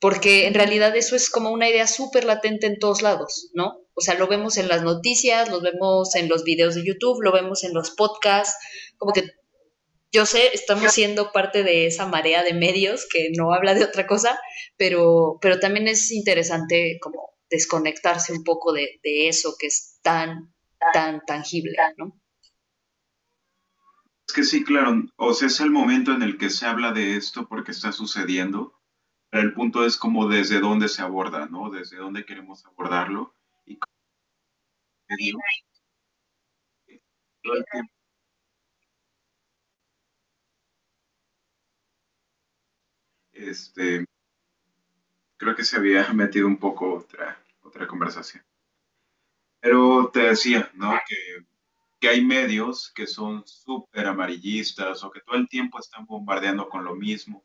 Porque 0.00 0.46
en 0.46 0.54
realidad 0.54 0.96
eso 0.96 1.14
es 1.14 1.30
como 1.30 1.50
una 1.50 1.68
idea 1.68 1.86
súper 1.86 2.24
latente 2.24 2.66
en 2.66 2.78
todos 2.78 3.02
lados, 3.02 3.50
¿no? 3.54 3.78
O 3.94 4.00
sea, 4.00 4.14
lo 4.14 4.26
vemos 4.26 4.56
en 4.56 4.68
las 4.68 4.82
noticias, 4.82 5.48
lo 5.48 5.60
vemos 5.60 6.14
en 6.16 6.28
los 6.28 6.44
videos 6.44 6.74
de 6.74 6.84
YouTube, 6.84 7.22
lo 7.22 7.32
vemos 7.32 7.62
en 7.62 7.74
los 7.74 7.90
podcasts, 7.90 8.56
como 8.96 9.12
que 9.12 9.30
yo 10.10 10.26
sé, 10.26 10.50
estamos 10.52 10.92
siendo 10.92 11.32
parte 11.32 11.62
de 11.62 11.86
esa 11.86 12.06
marea 12.06 12.42
de 12.42 12.52
medios 12.52 13.06
que 13.10 13.30
no 13.36 13.54
habla 13.54 13.74
de 13.74 13.84
otra 13.84 14.06
cosa, 14.06 14.38
pero, 14.76 15.38
pero 15.40 15.58
también 15.58 15.88
es 15.88 16.10
interesante 16.10 16.98
como 17.00 17.30
desconectarse 17.48 18.32
un 18.32 18.44
poco 18.44 18.72
de, 18.72 19.00
de 19.02 19.28
eso 19.28 19.54
que 19.58 19.68
es 19.68 19.98
tan, 20.02 20.52
tan 20.92 21.24
tangible, 21.24 21.76
¿no? 21.96 22.21
Es 24.28 24.34
que 24.34 24.42
sí, 24.42 24.64
claro, 24.64 25.04
o 25.16 25.32
sea, 25.32 25.46
es 25.46 25.60
el 25.60 25.70
momento 25.70 26.12
en 26.12 26.22
el 26.22 26.36
que 26.36 26.50
se 26.50 26.66
habla 26.66 26.90
de 26.90 27.14
esto 27.16 27.46
porque 27.46 27.70
está 27.70 27.92
sucediendo, 27.92 28.74
pero 29.30 29.44
el 29.44 29.54
punto 29.54 29.84
es 29.86 29.96
como 29.96 30.28
desde 30.28 30.60
dónde 30.60 30.88
se 30.88 31.02
aborda, 31.02 31.46
¿no? 31.46 31.70
Desde 31.70 31.98
dónde 31.98 32.24
queremos 32.24 32.66
abordarlo 32.66 33.34
y 33.66 33.78
tiempo. 35.16 35.42
Este, 43.34 44.06
creo 45.36 45.54
que 45.54 45.62
se 45.62 45.76
había 45.76 46.08
metido 46.14 46.46
un 46.46 46.56
poco 46.56 46.94
otra, 46.94 47.38
otra 47.62 47.86
conversación. 47.86 48.42
Pero 49.60 50.10
te 50.12 50.20
decía, 50.20 50.70
¿no? 50.74 50.92
Que 51.08 51.46
que 52.02 52.08
hay 52.08 52.20
medios 52.20 52.90
que 52.92 53.06
son 53.06 53.46
súper 53.46 54.08
amarillistas 54.08 55.04
o 55.04 55.10
que 55.12 55.20
todo 55.20 55.36
el 55.36 55.48
tiempo 55.48 55.78
están 55.78 56.04
bombardeando 56.04 56.68
con 56.68 56.84
lo 56.84 56.96
mismo. 56.96 57.44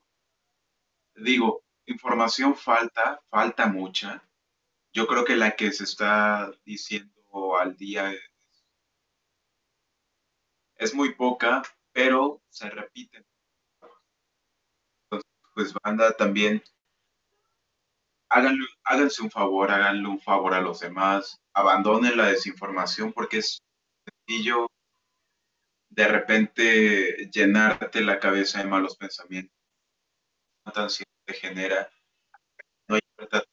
Digo, 1.13 1.63
información 1.85 2.55
falta, 2.55 3.21
falta 3.29 3.67
mucha. 3.67 4.27
Yo 4.91 5.05
creo 5.05 5.25
que 5.25 5.35
la 5.35 5.51
que 5.51 5.71
se 5.71 5.83
está 5.83 6.51
diciendo 6.65 7.55
al 7.55 7.77
día 7.77 8.11
es, 10.75 10.91
muy 10.95 11.13
poca, 11.13 11.61
pero 11.91 12.41
se 12.49 12.67
repite. 12.71 13.27
Pues 15.53 15.71
banda 15.83 16.13
también, 16.13 16.63
háganse 18.27 19.21
un 19.21 19.29
favor, 19.29 19.69
háganle 19.69 20.07
un 20.07 20.19
favor 20.19 20.55
a 20.55 20.61
los 20.61 20.79
demás, 20.79 21.39
abandonen 21.53 22.17
la 22.17 22.25
desinformación 22.25 23.13
porque 23.13 23.37
es 23.37 23.61
yo 24.43 24.67
de 25.89 26.07
repente 26.07 27.29
llenarte 27.31 28.01
la 28.01 28.19
cabeza 28.19 28.59
de 28.59 28.65
malos 28.65 28.97
pensamientos. 28.97 29.55
Una 30.65 30.83
ansiedad 30.83 31.11
te 31.25 31.33
genera. 31.33 31.89
No 32.87 32.95
hay 32.95 33.01
verdad. 33.17 33.43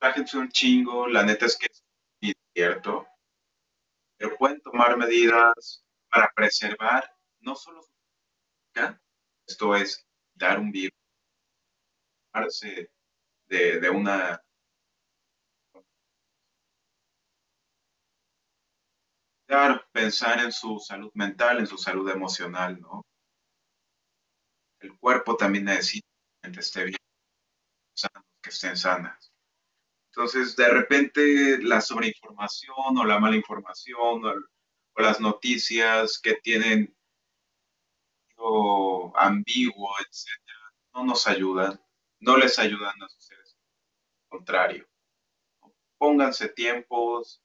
Bájense 0.00 0.38
un 0.38 0.48
chingo, 0.48 1.06
la 1.06 1.22
neta 1.22 1.46
es 1.46 1.58
que 1.58 1.66
es 1.66 1.82
cierto, 2.54 3.06
pero 4.16 4.36
pueden 4.38 4.60
tomar 4.62 4.96
medidas 4.96 5.84
para 6.08 6.32
preservar 6.34 7.04
no 7.40 7.54
solo 7.54 7.82
su 7.82 7.92
esto 9.46 9.74
es 9.74 10.06
dar 10.34 10.58
un 10.58 10.70
virus, 10.70 10.96
de, 13.48 13.80
de 13.80 13.90
una 13.90 14.40
Pensar 19.92 20.38
en 20.40 20.52
su 20.52 20.78
salud 20.78 21.10
mental, 21.14 21.58
en 21.58 21.66
su 21.66 21.76
salud 21.76 22.08
emocional, 22.08 22.80
¿no? 22.80 23.04
El 24.78 24.96
cuerpo 24.96 25.36
también 25.36 25.64
necesita 25.64 26.06
que 26.42 26.60
esté 26.60 26.84
bien, 26.84 26.98
que 28.40 28.50
estén 28.50 28.76
sanas. 28.76 29.32
Entonces, 30.10 30.54
de 30.54 30.68
repente, 30.68 31.58
la 31.62 31.80
sobreinformación 31.80 32.96
o 32.96 33.04
la 33.04 33.18
mala 33.18 33.36
información 33.36 34.24
o, 34.24 34.34
las 35.00 35.20
noticias 35.20 36.18
que 36.18 36.34
tienen 36.34 36.94
o 38.36 39.12
ambiguo, 39.16 39.90
etcétera, 39.98 40.74
no 40.94 41.04
nos 41.04 41.26
ayudan, 41.26 41.80
no 42.20 42.36
les 42.36 42.58
ayudan 42.58 43.02
a 43.02 43.08
sus 43.08 43.24
seres. 43.24 43.56
Al 44.24 44.38
contrario, 44.38 44.88
pónganse 45.98 46.50
tiempos, 46.50 47.42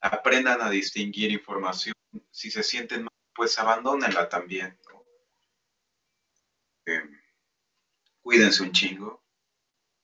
aprendan 0.00 0.60
a 0.60 0.70
distinguir 0.70 1.30
información. 1.32 1.94
Si 2.30 2.50
se 2.50 2.62
sienten 2.62 3.02
mal, 3.04 3.14
pues 3.34 3.58
abandónenla 3.58 4.28
también. 4.28 4.78
Eh, 6.86 7.02
cuídense 8.20 8.62
un 8.62 8.72
chingo. 8.72 9.22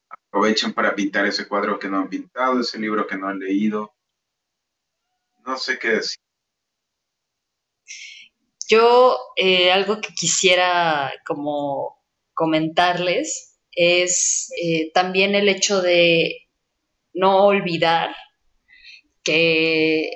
Aprovechen 0.09 0.73
para 0.73 0.95
pintar 0.95 1.27
ese 1.27 1.49
cuadro 1.49 1.79
que 1.79 1.89
no 1.89 1.99
han 1.99 2.09
pintado, 2.09 2.61
ese 2.61 2.79
libro 2.79 3.07
que 3.07 3.17
no 3.17 3.29
han 3.29 3.39
leído. 3.39 3.95
No 5.47 5.57
sé 5.57 5.79
qué 5.79 5.89
decir. 5.89 6.19
Yo 8.69 9.19
eh, 9.37 9.71
algo 9.71 10.01
que 10.01 10.15
quisiera 10.15 11.13
como 11.27 12.03
comentarles 12.33 13.59
es 13.73 14.51
eh, 14.63 14.91
también 14.93 15.35
el 15.35 15.49
hecho 15.49 15.83
de 15.83 16.49
no 17.13 17.45
olvidar 17.45 18.15
que 19.25 20.11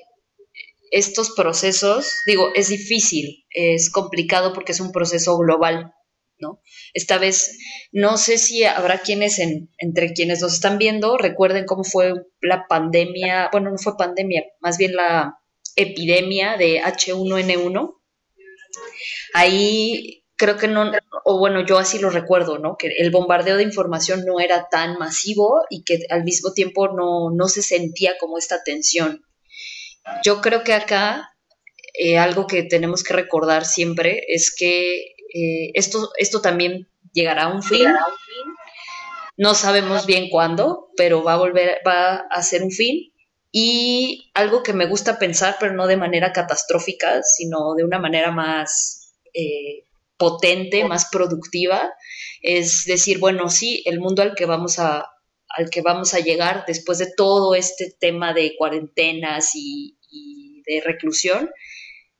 estos 0.90 1.30
procesos, 1.30 2.20
digo, 2.26 2.48
es 2.54 2.68
difícil, 2.68 3.46
es 3.50 3.90
complicado 3.90 4.52
porque 4.52 4.72
es 4.72 4.80
un 4.80 4.92
proceso 4.92 5.36
global, 5.38 5.92
¿no? 6.38 6.62
Esta 6.94 7.18
vez 7.18 7.58
no 7.92 8.16
sé 8.16 8.38
si 8.38 8.64
habrá 8.64 9.00
quienes 9.00 9.38
entre 9.38 10.12
quienes 10.12 10.40
nos 10.40 10.54
están 10.54 10.78
viendo 10.78 11.18
recuerden 11.18 11.66
cómo 11.66 11.84
fue 11.84 12.14
la 12.40 12.66
pandemia, 12.68 13.48
bueno, 13.52 13.70
no 13.70 13.78
fue 13.78 13.96
pandemia, 13.96 14.44
más 14.60 14.78
bien 14.78 14.94
la 14.94 15.38
epidemia 15.76 16.56
de 16.56 16.80
H1N1. 16.80 17.94
Ahí 19.34 20.24
creo 20.38 20.56
que 20.56 20.68
no, 20.68 20.90
o 21.24 21.38
bueno, 21.38 21.66
yo 21.66 21.78
así 21.78 21.98
lo 21.98 22.10
recuerdo, 22.10 22.58
¿no? 22.58 22.76
Que 22.78 22.88
el 22.96 23.10
bombardeo 23.10 23.56
de 23.56 23.64
información 23.64 24.24
no 24.24 24.40
era 24.40 24.68
tan 24.70 24.96
masivo 24.96 25.64
y 25.68 25.82
que 25.82 25.98
al 26.08 26.24
mismo 26.24 26.52
tiempo 26.52 26.88
no, 26.88 27.30
no 27.30 27.48
se 27.48 27.60
sentía 27.60 28.16
como 28.18 28.38
esta 28.38 28.62
tensión. 28.62 29.24
Yo 30.24 30.40
creo 30.40 30.62
que 30.64 30.72
acá 30.72 31.34
eh, 31.92 32.16
algo 32.16 32.46
que 32.46 32.62
tenemos 32.62 33.02
que 33.02 33.14
recordar 33.14 33.66
siempre 33.66 34.22
es 34.28 34.54
que 34.56 35.16
eh, 35.34 35.72
esto, 35.74 36.10
esto 36.16 36.40
también 36.40 36.88
llegará 37.12 37.44
a 37.44 37.52
un 37.52 37.62
fin. 37.62 37.88
No 39.36 39.54
sabemos 39.54 40.06
bien 40.06 40.30
cuándo, 40.30 40.90
pero 40.96 41.22
va 41.22 41.34
a 41.34 41.38
volver, 41.38 41.78
va 41.86 42.26
a 42.30 42.42
ser 42.42 42.62
un 42.62 42.70
fin. 42.70 43.12
Y 43.50 44.30
algo 44.34 44.62
que 44.62 44.72
me 44.72 44.86
gusta 44.86 45.18
pensar, 45.18 45.56
pero 45.58 45.72
no 45.72 45.86
de 45.86 45.96
manera 45.96 46.32
catastrófica, 46.32 47.22
sino 47.22 47.74
de 47.74 47.84
una 47.84 47.98
manera 47.98 48.30
más 48.30 49.14
eh, 49.34 49.87
potente, 50.18 50.84
más 50.84 51.08
productiva, 51.10 51.90
es 52.42 52.84
decir, 52.84 53.18
bueno, 53.18 53.48
sí, 53.48 53.82
el 53.86 54.00
mundo 54.00 54.22
al 54.22 54.34
que 54.34 54.46
vamos 54.46 54.78
a, 54.78 55.06
al 55.48 55.70
que 55.70 55.80
vamos 55.80 56.14
a 56.14 56.20
llegar 56.20 56.64
después 56.66 56.98
de 56.98 57.12
todo 57.16 57.54
este 57.54 57.96
tema 57.98 58.34
de 58.34 58.54
cuarentenas 58.56 59.52
y, 59.54 59.94
de 60.66 60.82
reclusión, 60.84 61.48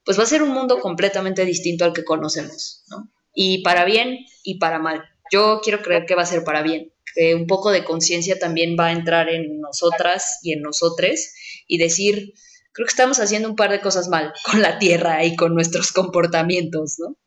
pues 0.05 0.19
va 0.19 0.23
a 0.23 0.27
ser 0.27 0.43
un 0.43 0.49
mundo 0.49 0.81
completamente 0.81 1.45
distinto 1.45 1.85
al 1.85 1.93
que 1.93 2.03
conocemos, 2.03 2.83
¿no? 2.89 3.13
Y 3.35 3.63
para 3.63 3.85
bien 3.85 4.21
y 4.43 4.59
para 4.59 4.79
mal. 4.79 5.05
Yo 5.31 5.61
quiero 5.63 5.83
creer 5.83 6.07
que 6.07 6.15
va 6.15 6.23
a 6.23 6.27
ser 6.27 6.45
para 6.45 6.63
bien, 6.63 6.95
que 7.15 7.35
un 7.35 7.47
poco 7.47 7.71
de 7.71 7.85
conciencia 7.85 8.39
también 8.39 8.75
va 8.81 8.87
a 8.87 8.93
entrar 8.93 9.29
en 9.29 9.61
nosotras 9.61 10.39
y 10.43 10.55
en 10.55 10.63
nosotres 10.63 11.35
y 11.67 11.77
decir, 11.77 12.33
creo 12.73 12.87
que 12.87 12.91
estamos 12.91 13.21
haciendo 13.21 13.51
un 13.51 13.57
par 13.57 13.71
de 13.71 13.83
cosas 13.83 14.09
mal 14.09 14.33
con 14.45 14.63
la 14.63 14.79
tierra 14.79 15.23
y 15.25 15.37
con 15.37 15.55
nuestros 15.55 15.93
comportamientos, 15.93 16.95
¿no? 16.99 17.19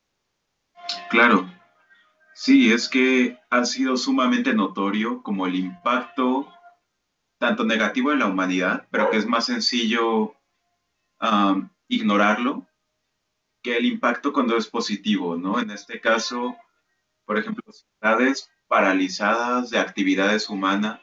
Claro, 1.09 1.49
sí, 2.33 2.71
es 2.71 2.89
que 2.89 3.39
ha 3.49 3.65
sido 3.65 3.97
sumamente 3.97 4.53
notorio 4.53 5.21
como 5.21 5.47
el 5.47 5.55
impacto 5.55 6.47
tanto 7.37 7.63
negativo 7.63 8.11
en 8.11 8.19
la 8.19 8.27
humanidad, 8.27 8.87
pero 8.91 9.09
que 9.09 9.17
es 9.17 9.25
más 9.25 9.45
sencillo 9.45 10.35
ignorarlo 11.87 12.67
que 13.63 13.77
el 13.77 13.85
impacto 13.85 14.31
cuando 14.33 14.57
es 14.57 14.67
positivo, 14.67 15.35
¿no? 15.35 15.59
En 15.59 15.71
este 15.71 15.99
caso, 15.99 16.55
por 17.25 17.37
ejemplo, 17.37 17.63
ciudades 17.71 18.49
paralizadas 18.67 19.69
de 19.69 19.79
actividades 19.79 20.49
humanas, 20.49 20.99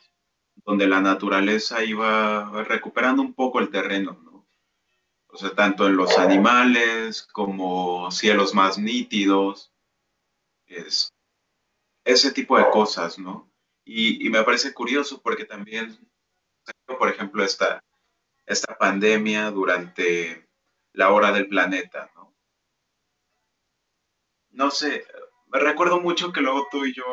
donde 0.64 0.88
la 0.88 1.00
naturaleza 1.00 1.84
iba 1.84 2.64
recuperando 2.64 3.22
un 3.22 3.34
poco 3.34 3.60
el 3.60 3.70
terreno, 3.70 4.18
¿no? 4.24 4.46
O 5.28 5.36
sea, 5.36 5.50
tanto 5.50 5.86
en 5.86 5.96
los 5.96 6.18
animales 6.18 7.22
como 7.32 8.10
cielos 8.10 8.54
más 8.54 8.78
nítidos, 8.78 9.72
es, 10.68 11.14
ese 12.04 12.32
tipo 12.32 12.58
de 12.58 12.70
cosas, 12.70 13.18
¿no? 13.18 13.50
Y, 13.84 14.28
me 14.30 14.42
parece 14.44 14.74
curioso 14.74 15.20
porque 15.22 15.44
también, 15.44 15.98
por 16.86 17.08
ejemplo, 17.08 17.42
esta, 17.42 17.82
esta 18.46 18.76
pandemia 18.76 19.50
durante 19.50 20.46
la 20.92 21.10
hora 21.12 21.32
del 21.32 21.48
planeta, 21.48 22.10
¿no? 22.14 22.34
No 24.50 24.70
sé, 24.70 25.06
me 25.46 25.58
recuerdo 25.60 26.00
mucho 26.00 26.32
que 26.32 26.40
luego 26.40 26.66
tú 26.70 26.84
y 26.84 26.94
yo 26.94 27.04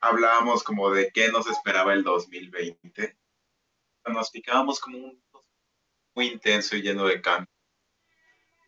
hablábamos 0.00 0.62
como 0.62 0.90
de 0.90 1.10
qué 1.12 1.28
nos 1.28 1.46
esperaba 1.46 1.94
el 1.94 2.02
2020. 2.02 3.16
Nos 4.06 4.30
picábamos 4.30 4.80
como 4.80 4.98
un 4.98 5.22
muy 6.14 6.26
intenso 6.28 6.76
y 6.76 6.82
lleno 6.82 7.04
de 7.06 7.20
cambios. 7.20 7.54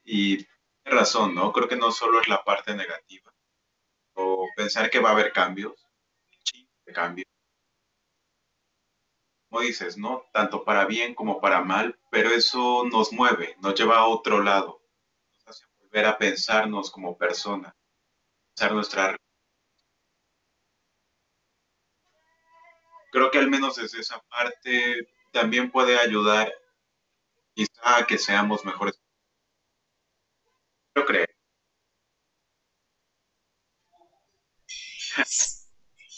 Y 0.04 0.36
tiene 0.36 0.98
razón, 0.98 1.34
¿no? 1.34 1.52
Creo 1.52 1.68
que 1.68 1.76
no 1.76 1.90
solo 1.90 2.20
es 2.20 2.28
la 2.28 2.44
parte 2.44 2.74
negativa, 2.74 3.32
o 4.18 4.48
pensar 4.56 4.90
que 4.90 4.98
va 5.00 5.10
a 5.10 5.12
haber 5.12 5.32
cambios, 5.32 5.86
de 6.84 6.92
cambios. 6.92 7.26
Como 9.48 9.62
dices, 9.62 9.96
¿no? 9.96 10.24
Tanto 10.32 10.64
para 10.64 10.84
bien 10.84 11.14
como 11.14 11.40
para 11.40 11.62
mal, 11.62 11.98
pero 12.10 12.30
eso 12.30 12.84
nos 12.84 13.12
mueve, 13.12 13.56
nos 13.60 13.74
lleva 13.74 13.98
a 13.98 14.06
otro 14.06 14.42
lado, 14.42 14.82
nos 15.32 15.48
hace 15.48 15.64
volver 15.78 16.06
a 16.06 16.18
pensarnos 16.18 16.90
como 16.90 17.16
personas, 17.16 17.72
pensar 18.54 18.74
nuestra 18.74 19.16
creo 23.10 23.30
que 23.30 23.38
al 23.38 23.48
menos 23.50 23.76
desde 23.76 24.00
esa 24.00 24.20
parte 24.28 25.08
también 25.32 25.70
puede 25.70 25.98
ayudar 25.98 26.52
quizá 27.54 27.98
a 27.98 28.06
que 28.06 28.18
seamos 28.18 28.64
mejores. 28.64 28.98
Yo 30.94 31.04
creo. 31.06 31.37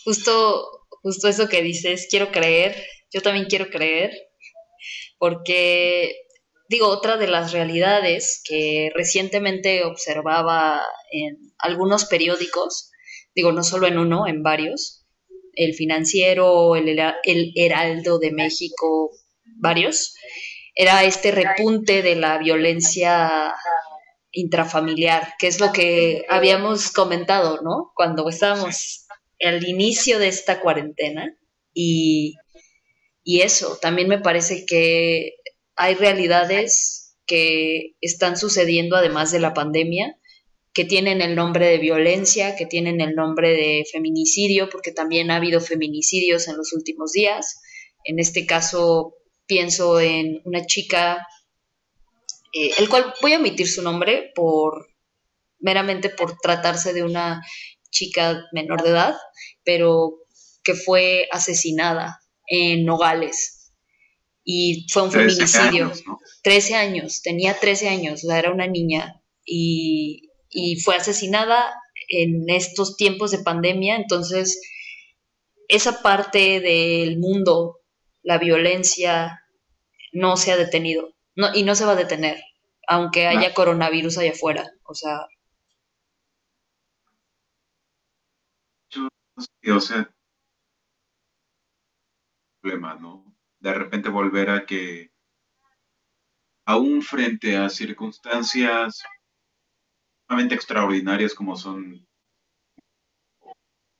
Justo, 0.04 0.86
justo 1.02 1.28
eso 1.28 1.48
que 1.48 1.62
dices, 1.62 2.06
quiero 2.10 2.30
creer, 2.30 2.76
yo 3.12 3.20
también 3.22 3.46
quiero 3.46 3.68
creer, 3.68 4.12
porque 5.18 6.16
digo, 6.70 6.86
otra 6.86 7.16
de 7.16 7.26
las 7.26 7.52
realidades 7.52 8.40
que 8.44 8.90
recientemente 8.94 9.84
observaba 9.84 10.80
en 11.10 11.36
algunos 11.58 12.04
periódicos, 12.04 12.92
digo, 13.34 13.50
no 13.50 13.64
solo 13.64 13.88
en 13.88 13.98
uno, 13.98 14.28
en 14.28 14.42
varios, 14.42 15.04
el 15.54 15.74
financiero, 15.74 16.76
el, 16.76 16.88
el 17.24 17.52
Heraldo 17.56 18.20
de 18.20 18.30
México, 18.30 19.10
varios, 19.56 20.14
era 20.74 21.04
este 21.04 21.32
repunte 21.32 22.02
de 22.02 22.14
la 22.14 22.38
violencia 22.38 23.52
intrafamiliar, 24.32 25.34
que 25.38 25.46
es 25.46 25.60
lo 25.60 25.72
que 25.72 26.24
habíamos 26.28 26.90
comentado, 26.90 27.60
¿no? 27.62 27.92
Cuando 27.94 28.28
estábamos 28.28 29.06
al 29.42 29.66
inicio 29.66 30.18
de 30.18 30.28
esta 30.28 30.60
cuarentena 30.60 31.36
y, 31.74 32.36
y 33.24 33.40
eso, 33.40 33.78
también 33.80 34.08
me 34.08 34.18
parece 34.18 34.66
que 34.66 35.36
hay 35.76 35.94
realidades 35.94 37.16
que 37.26 37.94
están 38.00 38.36
sucediendo 38.36 38.96
además 38.96 39.30
de 39.30 39.40
la 39.40 39.54
pandemia, 39.54 40.16
que 40.72 40.84
tienen 40.84 41.20
el 41.20 41.34
nombre 41.34 41.66
de 41.66 41.78
violencia, 41.78 42.56
que 42.56 42.66
tienen 42.66 43.00
el 43.00 43.14
nombre 43.14 43.50
de 43.50 43.84
feminicidio, 43.90 44.68
porque 44.68 44.92
también 44.92 45.30
ha 45.30 45.36
habido 45.36 45.60
feminicidios 45.60 46.48
en 46.48 46.56
los 46.56 46.72
últimos 46.72 47.12
días. 47.12 47.60
En 48.04 48.18
este 48.18 48.46
caso, 48.46 49.14
pienso 49.46 50.00
en 50.00 50.40
una 50.44 50.64
chica, 50.66 51.26
eh, 52.52 52.72
el 52.78 52.88
cual 52.88 53.14
voy 53.22 53.32
a 53.34 53.38
omitir 53.38 53.68
su 53.68 53.82
nombre 53.82 54.32
por 54.34 54.88
meramente 55.58 56.08
por 56.08 56.38
tratarse 56.38 56.92
de 56.92 57.02
una 57.02 57.42
chica 57.90 58.44
menor 58.52 58.82
de 58.82 58.90
edad, 58.90 59.16
pero 59.64 60.18
que 60.62 60.74
fue 60.74 61.28
asesinada 61.32 62.20
en 62.46 62.84
Nogales. 62.84 63.72
Y 64.44 64.86
fue 64.90 65.02
un 65.02 65.12
feminicidio. 65.12 65.92
13 66.42 66.74
años, 66.74 67.22
tenía 67.22 67.58
13 67.58 67.88
años, 67.88 68.24
o 68.24 68.28
sea, 68.28 68.38
era 68.38 68.52
una 68.52 68.66
niña. 68.66 69.22
Y, 69.44 70.30
y 70.48 70.76
fue 70.80 70.96
asesinada 70.96 71.72
en 72.08 72.48
estos 72.48 72.96
tiempos 72.96 73.30
de 73.30 73.38
pandemia. 73.38 73.96
Entonces, 73.96 74.60
esa 75.68 76.02
parte 76.02 76.60
del 76.60 77.18
mundo, 77.18 77.80
la 78.22 78.38
violencia, 78.38 79.40
no 80.12 80.36
se 80.36 80.52
ha 80.52 80.56
detenido. 80.56 81.14
No, 81.40 81.54
y 81.54 81.62
no 81.62 81.74
se 81.74 81.86
va 81.86 81.92
a 81.92 81.96
detener, 81.96 82.38
aunque 82.86 83.26
haya 83.26 83.54
coronavirus 83.54 84.18
allá 84.18 84.32
afuera. 84.32 84.70
O 84.84 84.94
sea, 84.94 85.26
o 89.74 89.80
sea, 89.80 90.12
problema, 92.60 92.94
¿no? 92.96 93.24
De 93.58 93.72
repente 93.72 94.10
volver 94.10 94.50
a 94.50 94.66
que, 94.66 95.10
aún 96.66 97.00
frente 97.00 97.56
a 97.56 97.70
circunstancias 97.70 99.02
realmente 100.28 100.54
extraordinarias 100.54 101.34
como 101.34 101.56
son 101.56 102.06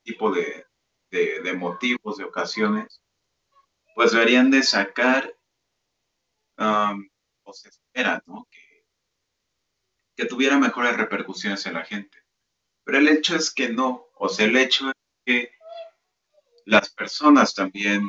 tipo 0.02 0.30
de, 0.30 0.66
de, 1.10 1.54
motivos, 1.54 2.18
de 2.18 2.24
ocasiones, 2.24 3.00
pues 3.94 4.12
deberían 4.12 4.50
de 4.50 4.62
sacar, 4.62 5.34
se 7.52 7.68
espera, 7.68 8.22
¿no? 8.26 8.46
Que, 8.50 10.26
tuviera 10.28 10.58
mejores 10.58 10.96
repercusiones 10.98 11.64
en 11.64 11.74
la 11.74 11.84
gente. 11.84 12.18
Pero 12.84 12.98
el 12.98 13.08
hecho 13.08 13.34
es 13.36 13.50
que 13.50 13.70
no, 13.70 14.06
o 14.16 14.28
sea, 14.28 14.44
el 14.44 14.56
hecho 14.56 14.90
es 14.90 14.94
que 15.24 15.52
las 16.66 16.90
personas 16.90 17.54
también 17.54 18.02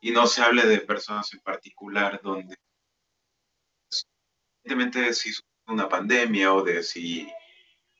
y 0.00 0.10
no 0.10 0.26
se 0.26 0.40
hable 0.40 0.64
de 0.64 0.78
personas 0.80 1.32
en 1.34 1.40
particular 1.40 2.20
donde 2.22 2.56
evidentemente 4.64 5.12
si 5.12 5.32
una 5.66 5.88
pandemia 5.88 6.54
o 6.54 6.62
de 6.62 6.82
si 6.82 7.30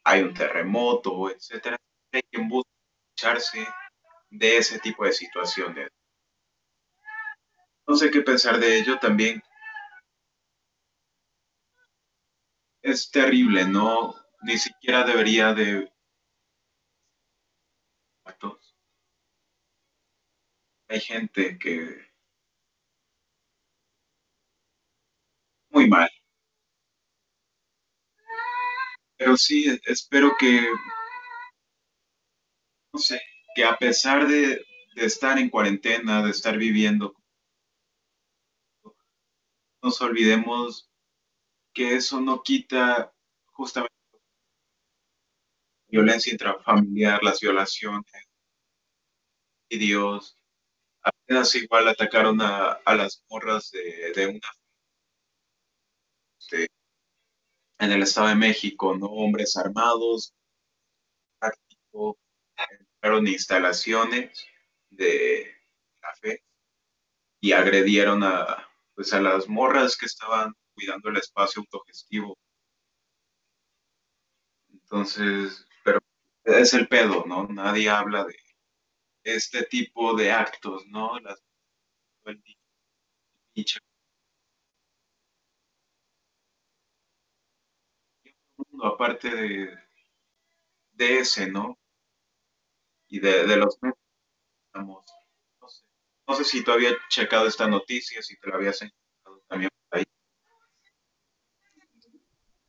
hay 0.04 0.22
un 0.22 0.32
terremoto, 0.32 1.30
etcétera. 1.30 1.76
Hay 2.12 2.22
quien 2.30 2.48
busca 2.48 2.70
escucharse 3.08 3.66
de 4.30 4.56
ese 4.56 4.78
tipo 4.78 5.04
de 5.04 5.12
situaciones. 5.12 5.88
No 7.88 7.96
sé 8.00 8.10
qué 8.10 8.20
pensar 8.20 8.60
de 8.60 8.78
ello 8.78 8.98
también. 9.00 9.42
Es 12.82 13.10
terrible, 13.10 13.66
¿no? 13.68 14.14
Ni 14.44 14.56
siquiera 14.56 15.04
debería 15.04 15.52
de... 15.52 15.90
Hay 20.88 20.98
gente 20.98 21.56
que... 21.60 22.06
Muy 25.70 25.88
mal. 25.88 26.08
Pero 29.18 29.36
sí, 29.36 29.78
espero 29.84 30.32
que, 30.38 30.66
no 32.92 32.98
sé, 32.98 33.20
que 33.54 33.64
a 33.64 33.76
pesar 33.76 34.26
de, 34.26 34.60
de 34.96 35.04
estar 35.04 35.38
en 35.38 35.50
cuarentena, 35.50 36.20
de 36.24 36.30
estar 36.32 36.58
viviendo, 36.58 37.14
nos 39.86 40.00
olvidemos 40.00 40.90
que 41.72 41.94
eso 41.94 42.20
no 42.20 42.42
quita 42.42 43.14
justamente 43.52 43.94
la 44.12 44.18
violencia 45.86 46.32
intrafamiliar, 46.32 47.22
las 47.22 47.38
violaciones, 47.38 48.04
y 49.68 49.78
Dios. 49.78 50.36
Apenas 51.02 51.54
igual 51.54 51.86
atacaron 51.86 52.40
a, 52.40 52.72
a 52.72 52.96
las 52.96 53.24
morras 53.30 53.70
de, 53.70 54.12
de 54.12 54.26
una 54.26 54.48
este, 56.40 56.66
en 57.78 57.92
el 57.92 58.02
Estado 58.02 58.26
de 58.26 58.34
México, 58.34 58.96
¿no? 58.96 59.06
Hombres 59.06 59.56
armados, 59.56 60.34
entraron 62.56 63.28
instalaciones 63.28 64.44
de 64.90 65.54
café 66.00 66.42
y 67.40 67.52
agredieron 67.52 68.24
a, 68.24 68.66
pues, 68.96 69.12
a 69.12 69.20
las 69.20 69.48
morras 69.48 69.96
que 69.96 70.06
estaban 70.06 70.54
cuidando 70.74 71.10
el 71.10 71.18
espacio 71.18 71.60
autogestivo. 71.60 72.36
Entonces, 74.72 75.66
pero 75.84 76.00
es 76.44 76.74
el 76.74 76.88
pedo, 76.88 77.24
¿no? 77.26 77.46
Nadie 77.48 77.90
habla 77.90 78.24
de 78.24 78.36
este 79.24 79.64
tipo 79.64 80.16
de 80.16 80.32
actos, 80.32 80.86
¿no? 80.86 81.18
Las, 81.20 81.42
el 82.24 82.42
dicho 83.54 83.80
aparte 88.82 89.30
de, 89.30 89.78
de 90.92 91.18
ese, 91.18 91.50
¿no? 91.50 91.78
Y 93.08 93.20
de, 93.20 93.46
de 93.46 93.56
los 93.56 93.78
no 96.28 96.34
sé 96.36 96.44
si 96.44 96.62
tú 96.64 96.72
habías 96.72 96.94
checado 97.10 97.46
esta 97.46 97.68
noticia, 97.68 98.22
si 98.22 98.36
te 98.38 98.48
la 98.48 98.56
habías 98.56 98.82
encontrado 98.82 99.42
también 99.48 99.70
por 99.88 99.98
ahí. 99.98 100.04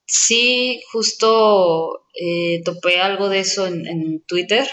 Sí, 0.05 0.81
justo 0.91 2.05
eh, 2.19 2.61
topé 2.63 2.99
algo 2.99 3.29
de 3.29 3.39
eso 3.39 3.67
en, 3.67 3.85
en 3.87 4.23
Twitter 4.25 4.67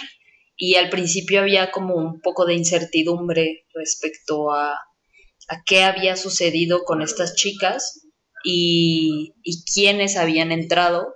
y 0.57 0.77
al 0.77 0.91
principio 0.91 1.41
había 1.41 1.71
como 1.73 1.97
un 1.97 2.21
poco 2.21 2.47
de 2.47 2.55
incertidumbre 2.55 3.67
respecto 3.75 4.53
a, 4.53 4.75
a 4.75 5.65
qué 5.67 5.83
había 5.83 6.17
sucedido 6.17 6.85
con 6.85 7.03
estas 7.03 7.35
chicas 7.37 8.09
y, 8.45 9.35
y 9.43 9.65
quiénes 9.65 10.17
habían 10.17 10.53
entrado 10.53 11.15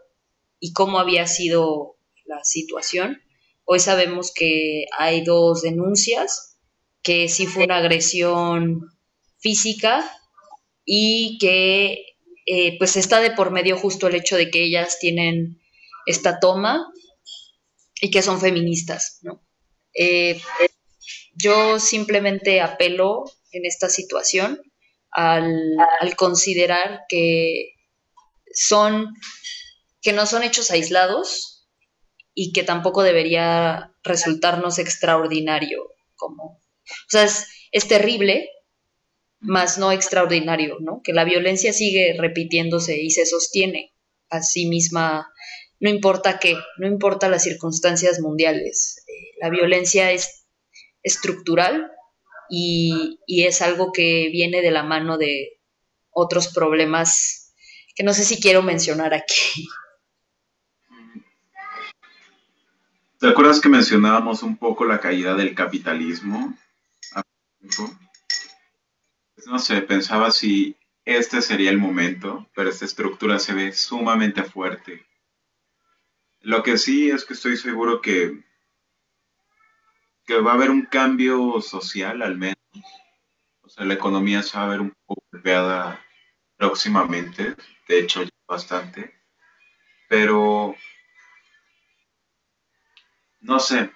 y 0.61 0.73
cómo 0.73 0.99
había 1.01 1.27
sido 1.27 1.99
la 2.25 2.43
situación. 2.45 3.23
Hoy 3.65 3.81
sabemos 3.81 4.33
que 4.35 4.87
hay 4.99 5.25
dos 5.25 5.63
denuncias, 5.63 6.48
que 7.03 7.29
sí 7.29 7.47
fue 7.47 7.65
una 7.65 7.79
agresión 7.79 8.81
física 9.39 10.05
y 10.85 11.39
que 11.39 12.05
eh, 12.47 12.79
pues 12.79 12.97
está 12.97 13.21
de 13.21 13.33
por 13.33 13.51
medio 13.51 13.77
justo 13.77 14.07
el 14.07 14.15
hecho 14.15 14.37
de 14.37 14.51
que 14.51 14.65
ellas 14.65 14.99
tienen 14.99 15.61
esta 16.07 16.41
toma 16.41 16.87
y 18.01 18.11
que 18.11 18.23
son 18.23 18.41
feministas, 18.41 19.19
¿no? 19.23 19.43
Eh, 19.95 20.41
yo 21.35 21.79
simplemente 21.79 22.61
apelo 22.61 23.25
en 23.53 23.67
esta 23.67 23.89
situación 23.89 24.61
al, 25.11 25.77
al 26.01 26.17
considerar 26.17 27.03
que 27.09 27.75
son 28.53 29.15
que 30.01 30.13
no 30.13 30.27
son 30.27 30.43
hechos 30.43 30.71
aislados 30.71 31.69
y 32.35 32.53
que 32.53 32.63
tampoco 32.63 33.03
debería 33.03 33.93
resultarnos 34.03 34.79
extraordinario 34.79 35.91
como 36.15 36.61
o 36.91 37.11
sea 37.11 37.25
es, 37.25 37.47
es 37.73 37.89
terrible 37.89 38.49
más 39.41 39.79
no 39.79 39.93
extraordinario 39.93 40.79
no 40.81 41.01
que 41.03 41.13
la 41.13 41.25
violencia 41.25 41.73
sigue 41.73 42.17
repitiéndose 42.19 43.01
y 43.01 43.11
se 43.11 43.27
sostiene 43.27 43.93
a 44.31 44.43
sí 44.43 44.67
misma 44.67 45.29
no 45.81 45.89
importa 45.89 46.39
qué 46.39 46.57
no 46.79 46.87
importa 46.87 47.29
las 47.29 47.45
circunstancias 47.45 48.21
mundiales. 48.21 49.05
Eh, 49.07 49.37
la 49.41 49.51
violencia 49.51 50.11
es 50.11 50.47
estructural 51.03 51.91
y, 52.51 53.21
y 53.27 53.45
es 53.45 53.63
algo 53.63 53.93
que 53.93 54.29
viene 54.33 54.63
de 54.63 54.71
la 54.71 54.83
mano 54.83 55.19
de 55.19 55.61
otros 56.11 56.49
problemas 56.49 57.55
que 57.95 58.03
no 58.03 58.13
sé 58.13 58.25
si 58.25 58.41
quiero 58.41 58.63
mencionar 58.63 59.15
aquí. 59.15 59.69
¿Te 63.19 63.29
acuerdas 63.29 63.61
que 63.61 63.69
mencionábamos 63.69 64.43
un 64.45 64.57
poco 64.57 64.85
la 64.85 65.01
caída 65.01 65.35
del 65.35 65.55
capitalismo? 65.55 66.55
Pues 67.61 69.47
no 69.47 69.59
sé, 69.59 69.83
pensaba 69.83 70.31
si 70.31 70.77
este 71.05 71.43
sería 71.43 71.71
el 71.71 71.79
momento, 71.79 72.49
pero 72.55 72.71
esta 72.71 72.85
estructura 72.85 73.39
se 73.39 73.55
ve 73.55 73.73
sumamente 73.73 74.43
fuerte. 74.43 75.07
Lo 76.41 76.63
que 76.63 76.79
sí 76.79 77.11
es 77.11 77.25
que 77.25 77.35
estoy 77.35 77.57
seguro 77.57 78.01
que, 78.01 78.45
que 80.27 80.41
va 80.41 80.53
a 80.53 80.55
haber 80.55 80.71
un 80.71 80.83
cambio 80.83 81.61
social 81.61 82.23
al 82.23 82.37
menos. 82.37 82.57
O 83.63 83.69
sea, 83.69 83.85
la 83.85 83.95
economía 83.95 84.43
se 84.43 84.57
va 84.57 84.65
a 84.65 84.69
ver 84.69 84.81
un 84.81 84.95
poco 85.07 85.23
golpeada 85.33 86.05
próximamente, 86.57 87.55
de 87.89 87.99
hecho 87.99 88.23
ya 88.23 88.31
bastante. 88.47 89.15
Pero 90.09 90.75
no 93.41 93.59
sé, 93.61 93.91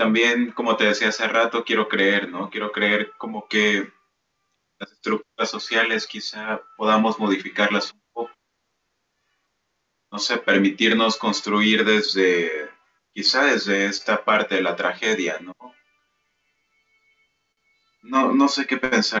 también 0.00 0.52
como 0.52 0.78
te 0.78 0.84
decía 0.84 1.10
hace 1.10 1.28
rato, 1.28 1.62
quiero 1.62 1.86
creer, 1.86 2.30
¿no? 2.30 2.48
Quiero 2.48 2.72
creer 2.72 3.12
como 3.18 3.46
que 3.46 3.92
las 4.78 4.92
estructuras 4.92 5.50
sociales 5.50 6.06
quizá 6.06 6.62
podamos 6.78 7.18
modificarlas 7.18 7.92
un 7.92 8.00
poco. 8.10 8.32
No 10.10 10.18
sé, 10.18 10.38
permitirnos 10.38 11.18
construir 11.18 11.84
desde, 11.84 12.70
quizá 13.12 13.44
desde 13.44 13.84
esta 13.84 14.24
parte 14.24 14.54
de 14.54 14.62
la 14.62 14.74
tragedia, 14.74 15.38
¿no? 15.38 15.54
No, 18.00 18.32
no 18.32 18.48
sé 18.48 18.66
qué 18.66 18.78
pensar. 18.78 19.20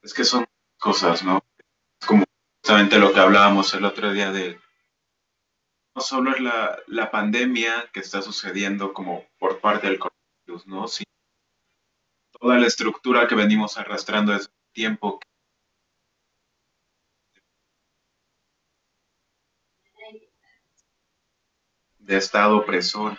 Es 0.00 0.14
que 0.14 0.24
son 0.24 0.46
cosas, 0.78 1.22
¿no? 1.22 1.44
Es 2.00 2.06
como 2.06 2.24
justamente 2.62 2.98
lo 2.98 3.12
que 3.12 3.20
hablábamos 3.20 3.74
el 3.74 3.84
otro 3.84 4.10
día 4.10 4.32
de 4.32 4.58
no 5.94 6.02
solo 6.02 6.32
es 6.34 6.40
la, 6.40 6.78
la 6.86 7.10
pandemia 7.10 7.90
que 7.92 8.00
está 8.00 8.22
sucediendo 8.22 8.92
como 8.92 9.26
por 9.38 9.60
parte 9.60 9.88
del 9.88 9.98
coronavirus, 9.98 10.66
¿no? 10.66 10.88
Sino 10.88 11.10
toda 12.40 12.58
la 12.58 12.66
estructura 12.66 13.26
que 13.28 13.34
venimos 13.34 13.76
arrastrando 13.76 14.32
desde 14.32 14.50
tiempo. 14.72 15.20
de 22.02 22.16
estado 22.16 22.58
opresor. 22.58 23.16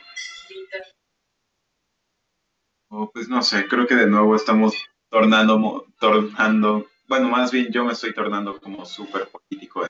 Oh, 2.89 3.09
pues 3.11 3.27
no 3.27 3.41
sé, 3.41 3.65
creo 3.67 3.87
que 3.87 3.95
de 3.95 4.07
nuevo 4.07 4.35
estamos 4.35 4.75
tornando, 5.09 5.87
tornando, 5.99 6.85
bueno, 7.07 7.29
más 7.29 7.51
bien 7.51 7.71
yo 7.71 7.85
me 7.85 7.93
estoy 7.93 8.13
tornando 8.13 8.59
como 8.59 8.85
súper 8.85 9.27
político 9.29 9.83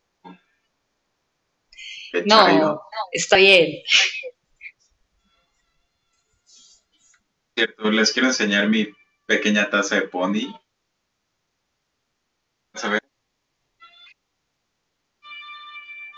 no, 2.25 2.81
está 3.11 3.37
bien. 3.37 3.83
Cierto, 7.55 7.91
les 7.91 8.11
quiero 8.11 8.27
enseñar 8.27 8.67
mi 8.67 8.87
pequeña 9.25 9.69
taza 9.69 9.95
de 9.95 10.03
pony. 10.03 10.53
¿Vas 12.73 12.85
a 12.85 12.89
ver? 12.89 13.01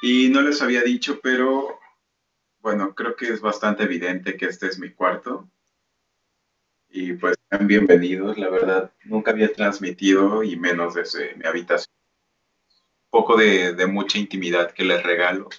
Y 0.02 0.30
no 0.30 0.42
les 0.42 0.62
había 0.62 0.82
dicho, 0.82 1.20
pero 1.22 1.80
bueno, 2.60 2.94
creo 2.96 3.16
que 3.16 3.28
es 3.28 3.42
bastante 3.42 3.84
evidente 3.84 4.38
que 4.38 4.46
este 4.46 4.68
es 4.68 4.80
mi 4.80 4.92
cuarto. 4.92 5.50
Y 6.90 7.14
pues 7.14 7.36
bienvenidos, 7.62 8.38
la 8.38 8.50
verdad. 8.50 8.94
Nunca 9.04 9.32
había 9.32 9.52
transmitido 9.52 10.44
y 10.44 10.56
menos 10.56 10.94
desde 10.94 11.36
mi 11.36 11.46
habitación. 11.46 11.94
Un 13.06 13.22
poco 13.22 13.38
de, 13.38 13.74
de 13.74 13.86
mucha 13.86 14.18
intimidad 14.18 14.72
que 14.72 14.86
les 14.86 15.04
regalo. 15.04 15.50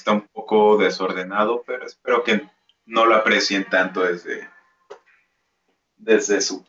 Está 0.00 0.12
un 0.12 0.26
poco 0.28 0.78
desordenado, 0.78 1.62
pero 1.66 1.84
espero 1.84 2.24
que 2.24 2.40
no 2.86 3.04
lo 3.04 3.16
aprecien 3.16 3.66
tanto 3.68 4.00
desde, 4.00 4.48
desde 5.98 6.40
su- 6.40 6.64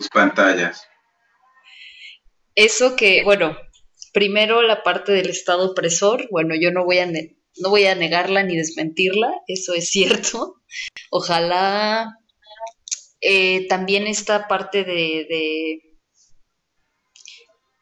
sus 0.00 0.08
pantallas. 0.10 0.84
Eso 2.56 2.96
que, 2.96 3.22
bueno, 3.22 3.56
primero 4.12 4.62
la 4.62 4.82
parte 4.82 5.12
del 5.12 5.30
Estado 5.30 5.70
opresor, 5.70 6.26
bueno, 6.32 6.56
yo 6.60 6.72
no 6.72 6.84
voy 6.84 6.98
a, 6.98 7.06
no 7.06 7.70
voy 7.70 7.86
a 7.86 7.94
negarla 7.94 8.42
ni 8.42 8.56
desmentirla, 8.56 9.32
eso 9.46 9.72
es 9.72 9.88
cierto. 9.90 10.60
Ojalá 11.12 12.18
eh, 13.20 13.68
también 13.68 14.08
esta 14.08 14.48
parte 14.48 14.82
de, 14.82 15.24
de 15.30 15.98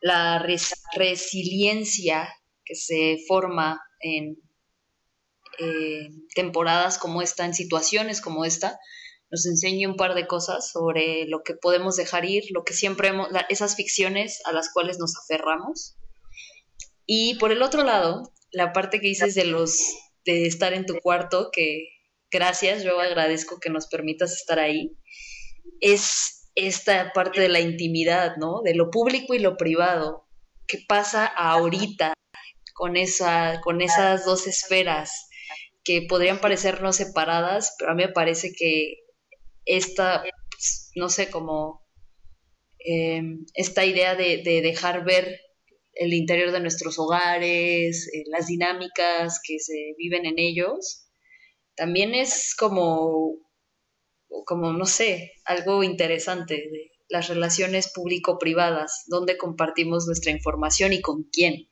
la 0.03 0.41
res- 0.41 0.83
resiliencia 0.95 2.29
que 2.67 2.75
se 2.75 3.17
forma 3.27 3.81
en 4.03 4.37
temporadas 6.35 6.99
como 6.99 7.23
esta, 7.23 7.45
en 7.45 7.55
situaciones 7.55 8.21
como 8.21 8.45
esta, 8.45 8.79
nos 9.31 9.47
enseñe 9.47 9.87
un 9.87 9.97
par 9.97 10.15
de 10.15 10.27
cosas 10.27 10.71
sobre 10.71 11.27
lo 11.27 11.43
que 11.43 11.55
podemos 11.55 11.97
dejar 11.97 12.25
ir, 12.25 12.45
lo 12.51 12.65
que 12.65 12.75
siempre 12.75 13.09
hemos, 13.09 13.29
esas 13.49 13.77
ficciones 13.77 14.43
a 14.45 14.53
las 14.53 14.71
cuales 14.73 14.99
nos 14.99 15.17
aferramos. 15.17 15.97
Y 17.07 17.37
por 17.37 17.51
el 17.53 17.63
otro 17.63 17.83
lado, 17.83 18.33
la 18.51 18.73
parte 18.73 19.01
que 19.01 19.09
dices 19.09 19.35
de 19.35 19.45
los 19.45 19.79
de 20.25 20.47
estar 20.47 20.73
en 20.73 20.87
tu 20.87 20.99
cuarto, 21.01 21.51
que 21.51 21.89
gracias, 22.31 22.85
yo 22.85 23.01
agradezco 23.01 23.59
que 23.59 23.71
nos 23.71 23.87
permitas 23.87 24.33
estar 24.33 24.59
ahí, 24.59 24.97
es 25.81 26.51
esta 26.55 27.13
parte 27.13 27.41
de 27.41 27.49
la 27.49 27.61
intimidad, 27.61 28.37
¿no? 28.37 28.61
De 28.63 28.75
lo 28.75 28.91
público 28.91 29.35
y 29.35 29.39
lo 29.39 29.57
privado. 29.57 30.29
¿Qué 30.67 30.79
pasa 30.87 31.27
ahorita 31.27 32.13
con 32.83 32.97
esa, 32.97 33.61
con 33.61 33.81
esas 33.81 34.25
dos 34.25 34.49
esferas 34.49 35.29
que 35.85 36.03
podrían 36.03 36.41
parecernos 36.41 36.97
separadas, 36.97 37.77
pero 37.79 37.93
a 37.93 37.95
mí 37.95 38.03
me 38.03 38.13
parece 38.13 38.53
que 38.53 39.05
esta, 39.65 40.25
pues, 40.51 40.91
no 40.97 41.09
sé, 41.09 41.31
como 41.31 41.87
eh, 42.85 43.23
esta 43.55 43.87
idea 43.87 44.17
de, 44.17 44.43
de 44.43 44.63
dejar 44.63 45.05
ver 45.05 45.39
el 45.95 46.13
interior 46.13 46.51
de 46.51 46.59
nuestros 46.59 46.99
hogares, 46.99 48.11
eh, 48.13 48.25
las 48.27 48.49
dinámicas 48.49 49.41
que 49.47 49.61
se 49.61 49.95
viven 49.97 50.27
en 50.27 50.41
ellos, 50.41 51.07
también 51.77 52.17
es 52.17 52.53
como, 52.57 53.37
como, 54.45 54.73
no 54.73 54.87
sé, 54.87 55.35
algo 55.45 55.85
interesante 55.85 56.55
de 56.55 56.91
las 57.09 57.29
relaciones 57.29 57.93
público-privadas, 57.93 59.05
donde 59.07 59.39
compartimos 59.39 60.05
nuestra 60.09 60.33
información 60.33 60.93
y 60.93 61.01
con 61.01 61.23
quién. 61.31 61.69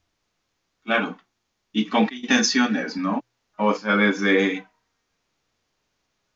Claro. 0.84 1.16
¿Y 1.72 1.86
con 1.88 2.06
qué 2.06 2.16
intenciones, 2.16 2.96
no? 2.96 3.20
O 3.56 3.72
sea, 3.74 3.96
desde 3.96 4.66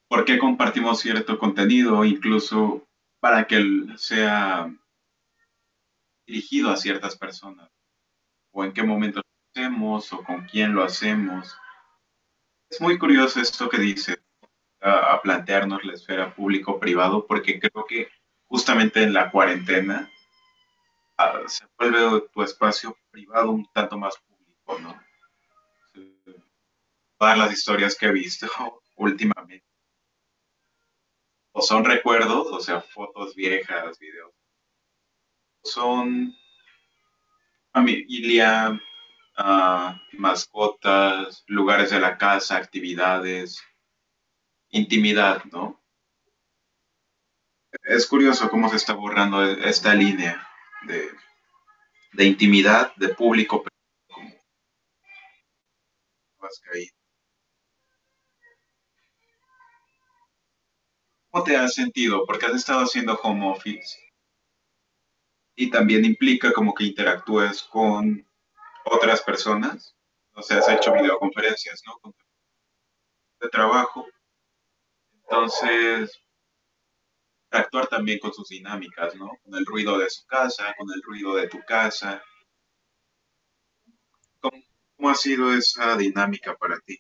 por 0.09 0.25
qué 0.25 0.39
compartimos 0.39 1.01
cierto 1.01 1.39
contenido, 1.39 2.05
incluso 2.05 2.87
para 3.21 3.47
que 3.47 3.63
sea 3.97 4.71
dirigido 6.27 6.71
a 6.71 6.77
ciertas 6.77 7.17
personas, 7.17 7.71
o 8.53 8.65
en 8.65 8.73
qué 8.73 8.83
momento 8.83 9.21
lo 9.21 9.63
hacemos, 9.63 10.13
o 10.13 10.23
con 10.25 10.47
quién 10.47 10.75
lo 10.75 10.85
hacemos. 10.85 11.57
Es 12.71 12.81
muy 12.81 12.99
curioso 12.99 13.41
esto 13.41 13.69
que 13.69 13.79
dice, 13.79 14.23
a, 14.81 15.15
a 15.15 15.23
plantearnos 15.23 15.85
la 15.85 15.95
esfera 15.95 16.35
público-privado, 16.35 17.27
porque 17.27 17.59
creo 17.59 17.85
que 17.87 18.09
justamente 18.47 19.03
en 19.03 19.13
la 19.13 19.31
cuarentena 19.31 20.11
ah, 21.19 21.41
se 21.47 21.67
vuelve 21.79 22.29
tu 22.33 22.43
espacio 22.43 22.97
privado 23.11 23.51
un 23.51 23.67
tanto 23.73 23.99
más 23.99 24.17
público, 24.17 24.34
¿no? 24.67 25.01
Todas 27.19 27.39
las 27.39 27.53
historias 27.53 27.97
que 27.97 28.07
he 28.07 28.13
visto 28.13 28.47
últimamente 28.97 29.65
o 31.57 31.63
son 31.63 31.85
recuerdos, 31.85 32.49
o 32.51 32.61
sea, 32.61 32.81
fotos 32.81 33.35
viejas, 33.37 33.99
videos, 34.01 34.33
son 35.63 36.35
familia, 37.73 38.81
ah, 39.37 40.01
mascotas, 40.13 41.45
lugares 41.47 41.91
de 41.91 42.01
la 42.01 42.19
casa, 42.19 42.57
actividades, 42.57 43.63
intimidad, 44.71 45.45
¿no? 45.45 45.81
Es 47.85 48.07
curioso 48.07 48.51
cómo 48.51 48.69
se 48.69 48.77
está 48.77 48.95
borrando 48.95 49.45
esta 49.45 49.95
línea 49.95 50.49
de, 50.83 51.09
de 52.13 52.25
intimidad, 52.25 52.95
de 52.97 53.11
público, 53.11 53.63
has. 56.61 56.91
¿Cómo 61.31 61.45
te 61.45 61.57
has 61.57 61.75
sentido? 61.75 62.25
Porque 62.27 62.47
has 62.47 62.55
estado 62.55 62.81
haciendo 62.81 63.15
home 63.17 63.51
office 63.51 63.99
y 65.57 65.71
también 65.71 66.05
implica 66.05 66.53
como 66.53 66.75
que 66.75 66.85
interactúes 66.85 67.63
con 67.63 68.27
otras 68.85 69.23
personas. 69.23 69.95
O 70.35 70.43
sea, 70.43 70.59
has 70.59 70.69
hecho 70.69 70.93
videoconferencias, 70.93 71.83
¿no? 71.87 72.15
De 73.41 73.49
trabajo. 73.49 74.07
Entonces, 75.13 76.21
interactuar 77.47 77.87
también 77.87 78.19
con 78.19 78.33
sus 78.33 78.49
dinámicas, 78.49 79.15
¿no? 79.15 79.31
Con 79.43 79.55
el 79.55 79.65
ruido 79.65 79.99
de 79.99 80.11
su 80.11 80.27
casa, 80.27 80.75
con 80.77 80.89
el 80.93 81.03
ruido 81.03 81.35
de 81.35 81.49
tu 81.49 81.61
casa. 81.63 82.23
¿Cómo, 85.05 85.13
ha 85.13 85.17
sido 85.17 85.53
esa 85.53 85.99
dinámica 85.99 86.57
para 86.57 86.81
ti? 86.81 86.99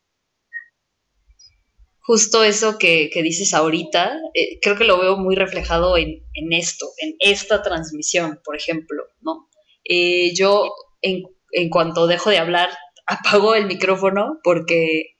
Justo 2.00 2.44
eso 2.44 2.76
que, 2.76 3.08
que 3.10 3.22
dices 3.22 3.54
ahorita, 3.54 4.18
eh, 4.34 4.58
creo 4.60 4.76
que 4.76 4.84
lo 4.84 5.00
veo 5.00 5.16
muy 5.16 5.36
reflejado 5.36 5.96
en, 5.96 6.22
en 6.34 6.52
esto, 6.52 6.86
en 6.98 7.16
esta 7.18 7.62
transmisión, 7.62 8.42
por 8.44 8.56
ejemplo, 8.56 9.04
¿no? 9.22 9.48
Eh, 9.84 10.34
yo, 10.34 10.70
en, 11.00 11.22
en 11.52 11.70
cuanto 11.70 12.06
dejo 12.06 12.28
de 12.28 12.36
hablar, 12.36 12.76
apago 13.06 13.54
el 13.54 13.64
micrófono 13.64 14.38
porque, 14.44 15.16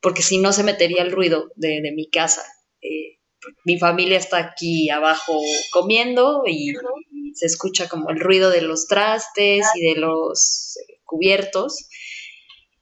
porque 0.00 0.22
si 0.22 0.38
no 0.38 0.52
se 0.52 0.62
metería 0.62 1.02
el 1.02 1.10
ruido 1.10 1.50
de, 1.56 1.80
de 1.80 1.90
mi 1.90 2.08
casa. 2.08 2.44
Eh, 2.82 3.18
mi 3.64 3.80
familia 3.80 4.16
está 4.16 4.38
aquí 4.38 4.90
abajo 4.90 5.40
comiendo 5.72 6.44
y, 6.46 6.70
y, 6.70 7.34
se 7.34 7.46
escucha 7.46 7.88
como 7.88 8.10
el 8.10 8.20
ruido 8.20 8.50
de 8.50 8.62
los 8.62 8.86
trastes 8.86 9.66
y 9.74 9.92
de 9.92 10.00
los 10.00 10.76
eh, 10.76 11.00
cubiertos. 11.04 11.88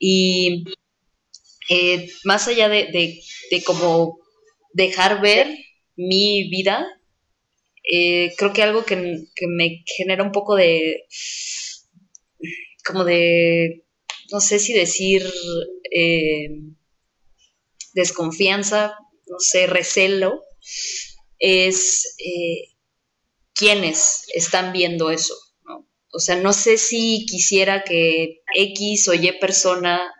Y 0.00 0.64
eh, 1.68 2.08
más 2.24 2.48
allá 2.48 2.68
de, 2.68 2.86
de, 2.86 3.20
de, 3.50 3.62
como 3.62 4.18
dejar 4.72 5.20
ver 5.20 5.46
mi 5.94 6.48
vida, 6.50 6.88
eh, 7.84 8.32
creo 8.36 8.52
que 8.52 8.62
algo 8.62 8.84
que, 8.84 8.96
que, 9.34 9.46
me 9.46 9.84
genera 9.96 10.24
un 10.24 10.32
poco 10.32 10.56
de, 10.56 11.04
como 12.84 13.04
de, 13.04 13.84
no 14.32 14.40
sé 14.40 14.58
si 14.58 14.72
decir, 14.72 15.22
eh, 15.92 16.48
desconfianza, 17.92 18.96
no 19.26 19.38
sé, 19.38 19.66
recelo, 19.66 20.44
es 21.38 22.16
eh, 22.18 22.74
quienes 23.54 24.24
están 24.34 24.72
viendo 24.72 25.10
eso. 25.10 25.34
O 26.12 26.18
sea, 26.18 26.36
no 26.36 26.52
sé 26.52 26.76
si 26.76 27.24
quisiera 27.26 27.84
que 27.84 28.42
X 28.54 29.08
o 29.08 29.14
Y 29.14 29.32
persona 29.38 30.12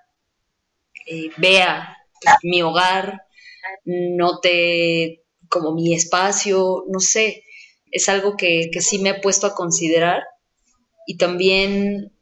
eh, 1.07 1.31
vea 1.37 1.97
pues, 2.23 2.35
mi 2.43 2.63
hogar, 2.63 3.23
note 3.85 5.25
como 5.49 5.75
mi 5.75 5.95
espacio, 5.95 6.85
no 6.89 7.01
sé, 7.01 7.43
es 7.91 8.09
algo 8.09 8.37
que, 8.37 8.71
que 8.73 8.81
sí 8.81 8.99
me 8.99 9.11
he 9.11 9.21
puesto 9.21 9.47
a 9.47 9.55
considerar 9.55 10.23
y 11.07 11.17
también, 11.17 12.13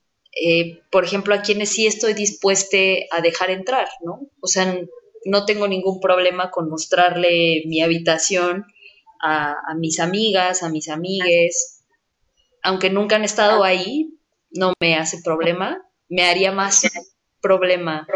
eh, 0.42 0.80
por 0.90 1.04
ejemplo, 1.04 1.34
a 1.34 1.42
quienes 1.42 1.70
sí 1.70 1.86
estoy 1.86 2.14
dispuesta 2.14 2.78
a 3.10 3.20
dejar 3.20 3.50
entrar, 3.50 3.88
¿no? 4.02 4.30
O 4.40 4.46
sea, 4.46 4.80
no 5.24 5.44
tengo 5.44 5.68
ningún 5.68 6.00
problema 6.00 6.50
con 6.50 6.70
mostrarle 6.70 7.64
mi 7.66 7.82
habitación 7.82 8.64
a, 9.20 9.56
a 9.68 9.74
mis 9.74 10.00
amigas, 10.00 10.62
a 10.62 10.70
mis 10.70 10.88
amigues, 10.88 11.77
aunque 12.62 12.90
nunca 12.90 13.16
han 13.16 13.24
estado 13.24 13.64
ahí, 13.64 14.18
no 14.50 14.72
me 14.80 14.96
hace 14.96 15.20
problema, 15.22 15.82
me 16.08 16.24
haría 16.24 16.52
más 16.52 16.82
problema 17.40 18.06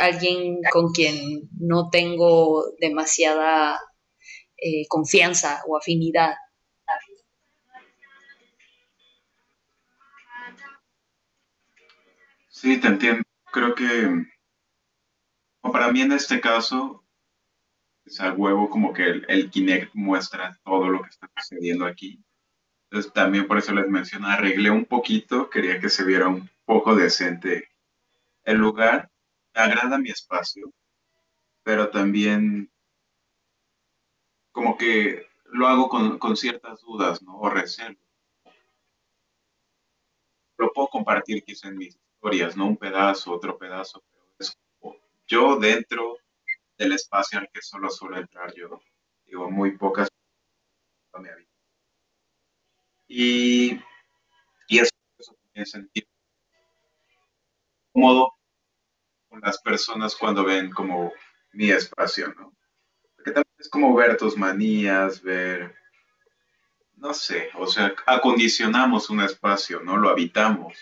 alguien 0.00 0.60
con 0.70 0.92
quien 0.92 1.48
no 1.58 1.90
tengo 1.90 2.64
demasiada 2.80 3.80
eh, 4.56 4.86
confianza 4.88 5.62
o 5.66 5.76
afinidad. 5.76 6.34
Sí, 12.48 12.80
te 12.80 12.88
entiendo. 12.88 13.22
Creo 13.52 13.74
que 13.74 14.26
para 15.62 15.92
mí 15.92 16.00
en 16.00 16.12
este 16.12 16.40
caso 16.40 17.04
es 18.04 18.20
a 18.20 18.32
huevo 18.32 18.68
como 18.68 18.92
que 18.92 19.04
el, 19.04 19.26
el 19.28 19.50
Kinect 19.50 19.94
muestra 19.94 20.58
todo 20.64 20.88
lo 20.88 21.02
que 21.02 21.08
está 21.08 21.30
sucediendo 21.36 21.86
aquí. 21.86 22.20
Entonces 22.90 23.12
también 23.12 23.46
por 23.46 23.58
eso 23.58 23.74
les 23.74 23.86
menciono, 23.88 24.28
arreglé 24.28 24.70
un 24.70 24.86
poquito, 24.86 25.50
quería 25.50 25.78
que 25.78 25.90
se 25.90 26.04
viera 26.04 26.28
un 26.28 26.48
poco 26.64 26.94
decente 26.94 27.68
el 28.44 28.56
lugar. 28.56 29.10
Me 29.54 29.60
agrada 29.60 29.98
mi 29.98 30.08
espacio, 30.10 30.72
pero 31.62 31.90
también 31.90 32.70
como 34.52 34.76
que 34.78 35.26
lo 35.44 35.66
hago 35.66 35.88
con, 35.88 36.18
con 36.18 36.36
ciertas 36.36 36.80
dudas, 36.80 37.22
¿no? 37.22 37.38
O 37.38 37.50
reservas. 37.50 37.98
Lo 40.56 40.72
puedo 40.72 40.88
compartir 40.88 41.44
quizá 41.44 41.68
en 41.68 41.78
mis 41.78 41.94
historias, 41.96 42.56
¿no? 42.56 42.66
Un 42.66 42.76
pedazo, 42.76 43.32
otro 43.32 43.58
pedazo, 43.58 44.02
pero 44.10 44.24
es 44.38 44.58
yo 45.26 45.56
dentro 45.56 46.16
del 46.78 46.92
espacio 46.92 47.38
al 47.38 47.50
que 47.52 47.60
solo 47.60 47.90
suelo 47.90 48.18
entrar 48.18 48.54
yo. 48.54 48.80
Digo, 49.26 49.50
muy 49.50 49.76
pocas 49.76 50.08
me 51.20 51.30
habitan. 51.30 51.47
Y, 53.08 53.80
y 54.68 54.78
eso, 54.78 54.90
eso 55.18 55.34
también 55.42 55.66
sentir 55.66 56.06
cómodo 57.92 58.34
con 59.28 59.40
las 59.40 59.58
personas 59.60 60.14
cuando 60.14 60.44
ven 60.44 60.70
como 60.70 61.12
mi 61.52 61.70
espacio, 61.70 62.28
¿no? 62.34 62.54
Porque 63.16 63.32
también 63.32 63.54
es 63.58 63.68
como 63.68 63.94
ver 63.94 64.16
tus 64.16 64.36
manías, 64.36 65.22
ver, 65.22 65.74
no 66.96 67.14
sé, 67.14 67.50
o 67.54 67.66
sea, 67.66 67.94
acondicionamos 68.06 69.10
un 69.10 69.22
espacio, 69.22 69.80
¿no? 69.80 69.96
Lo 69.96 70.10
habitamos. 70.10 70.76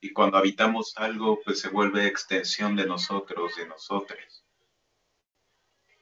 Y 0.00 0.12
cuando 0.12 0.38
habitamos 0.38 0.94
algo, 0.96 1.40
pues 1.44 1.60
se 1.60 1.68
vuelve 1.68 2.06
extensión 2.06 2.76
de 2.76 2.86
nosotros, 2.86 3.56
de 3.56 3.66
nosotros. 3.66 4.44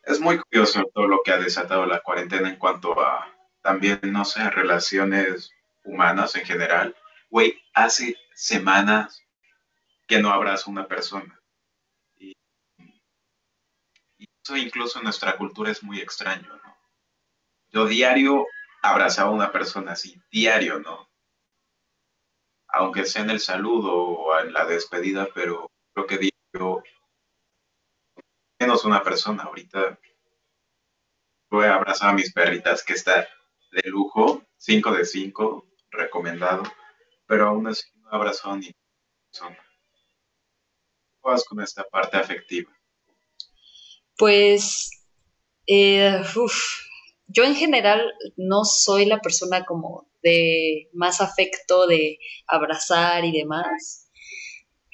Es 0.04 0.20
muy 0.20 0.38
curioso 0.38 0.82
todo 0.94 1.06
lo 1.06 1.20
que 1.24 1.32
ha 1.32 1.38
desatado 1.38 1.84
la 1.86 2.00
cuarentena 2.00 2.48
en 2.48 2.56
cuanto 2.56 3.00
a 3.00 3.34
también, 3.60 4.00
no 4.04 4.24
sé, 4.24 4.48
relaciones 4.50 5.50
humanas 5.88 6.36
en 6.36 6.44
general. 6.44 6.94
Güey, 7.30 7.60
hace 7.74 8.16
semanas 8.34 9.22
que 10.06 10.20
no 10.20 10.30
abrazo 10.30 10.70
a 10.70 10.72
una 10.72 10.86
persona. 10.86 11.40
Y, 12.16 12.34
eso 14.42 14.56
incluso 14.56 14.98
en 14.98 15.04
nuestra 15.04 15.36
cultura 15.36 15.70
es 15.70 15.82
muy 15.82 16.00
extraño, 16.00 16.48
¿no? 16.48 16.76
Yo 17.70 17.86
diario 17.86 18.46
abrazaba 18.82 19.30
a 19.30 19.34
una 19.34 19.52
persona 19.52 19.92
así, 19.92 20.20
diario, 20.30 20.78
¿no? 20.78 21.08
Aunque 22.68 23.04
sea 23.04 23.22
en 23.22 23.30
el 23.30 23.40
saludo 23.40 23.94
o 23.94 24.38
en 24.38 24.52
la 24.52 24.64
despedida, 24.66 25.28
pero 25.34 25.70
creo 25.92 26.06
que 26.06 26.18
diario 26.18 26.82
menos 28.60 28.84
una 28.84 29.02
persona. 29.02 29.44
Ahorita 29.44 29.98
voy 31.50 31.66
a 31.66 31.74
abrazar 31.74 32.10
a 32.10 32.14
mis 32.14 32.32
perritas, 32.32 32.82
que 32.84 32.94
está 32.94 33.26
de 33.70 33.90
lujo, 33.90 34.46
5 34.56 34.92
de 34.92 35.04
5, 35.04 35.67
recomendado, 35.90 36.62
pero 37.26 37.48
aún 37.48 37.66
así 37.66 37.86
no 37.96 38.10
abrazo 38.10 38.50
a 38.50 38.56
ni 38.56 38.74
persona. 39.30 39.58
¿Cómo 41.20 41.32
vas 41.34 41.44
con 41.44 41.60
esta 41.60 41.84
parte 41.84 42.16
afectiva? 42.16 42.70
Pues, 44.16 44.90
eh, 45.66 46.22
yo 47.28 47.44
en 47.44 47.54
general 47.54 48.12
no 48.36 48.64
soy 48.64 49.04
la 49.04 49.20
persona 49.20 49.64
como 49.64 50.08
de 50.22 50.88
más 50.92 51.20
afecto, 51.20 51.86
de 51.86 52.18
abrazar 52.46 53.24
y 53.24 53.32
demás, 53.32 54.10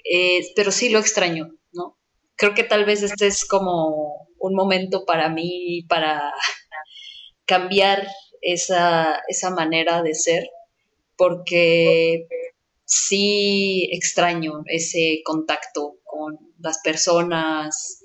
eh, 0.04 0.40
pero 0.54 0.70
sí 0.70 0.90
lo 0.90 0.98
extraño, 0.98 1.50
¿no? 1.72 1.98
Creo 2.36 2.54
que 2.54 2.64
tal 2.64 2.84
vez 2.84 3.02
este 3.02 3.26
es 3.26 3.44
como 3.46 4.28
un 4.38 4.54
momento 4.54 5.04
para 5.06 5.28
mí 5.28 5.84
para 5.88 6.32
cambiar 7.46 8.06
esa, 8.42 9.22
esa 9.28 9.50
manera 9.50 10.02
de 10.02 10.14
ser, 10.14 10.48
porque 11.16 12.26
sí 12.84 13.88
extraño 13.92 14.62
ese 14.66 15.20
contacto 15.24 15.96
con 16.04 16.38
las 16.58 16.78
personas, 16.78 18.00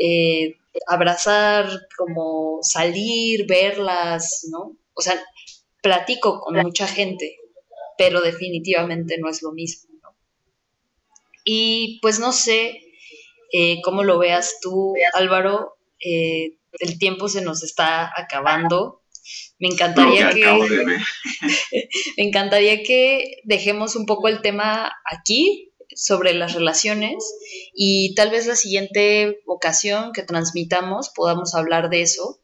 eh, 0.00 0.56
abrazar, 0.86 1.68
como 1.96 2.60
salir, 2.62 3.46
verlas, 3.46 4.46
¿no? 4.50 4.76
O 4.94 5.02
sea, 5.02 5.22
platico 5.82 6.40
con 6.40 6.56
mucha 6.56 6.86
gente, 6.86 7.36
pero 7.98 8.20
definitivamente 8.20 9.18
no 9.18 9.28
es 9.28 9.42
lo 9.42 9.52
mismo, 9.52 9.90
¿no? 10.02 10.14
Y 11.44 11.98
pues 12.00 12.18
no 12.20 12.32
sé 12.32 12.80
eh, 13.52 13.82
cómo 13.82 14.02
lo 14.02 14.18
veas 14.18 14.58
tú, 14.62 14.94
Álvaro, 15.14 15.76
eh, 16.02 16.56
el 16.78 16.98
tiempo 16.98 17.28
se 17.28 17.42
nos 17.42 17.62
está 17.62 18.10
acabando. 18.16 19.01
Me 19.62 19.68
encantaría 19.68 20.30
que 20.30 20.40
de 20.40 20.84
me 22.16 22.24
encantaría 22.24 22.82
que 22.82 23.36
dejemos 23.44 23.94
un 23.94 24.06
poco 24.06 24.26
el 24.26 24.42
tema 24.42 24.92
aquí 25.04 25.72
sobre 25.94 26.34
las 26.34 26.54
relaciones 26.54 27.24
y 27.72 28.12
tal 28.16 28.32
vez 28.32 28.48
la 28.48 28.56
siguiente 28.56 29.40
ocasión 29.46 30.10
que 30.12 30.24
transmitamos 30.24 31.12
podamos 31.14 31.54
hablar 31.54 31.90
de 31.90 32.02
eso 32.02 32.40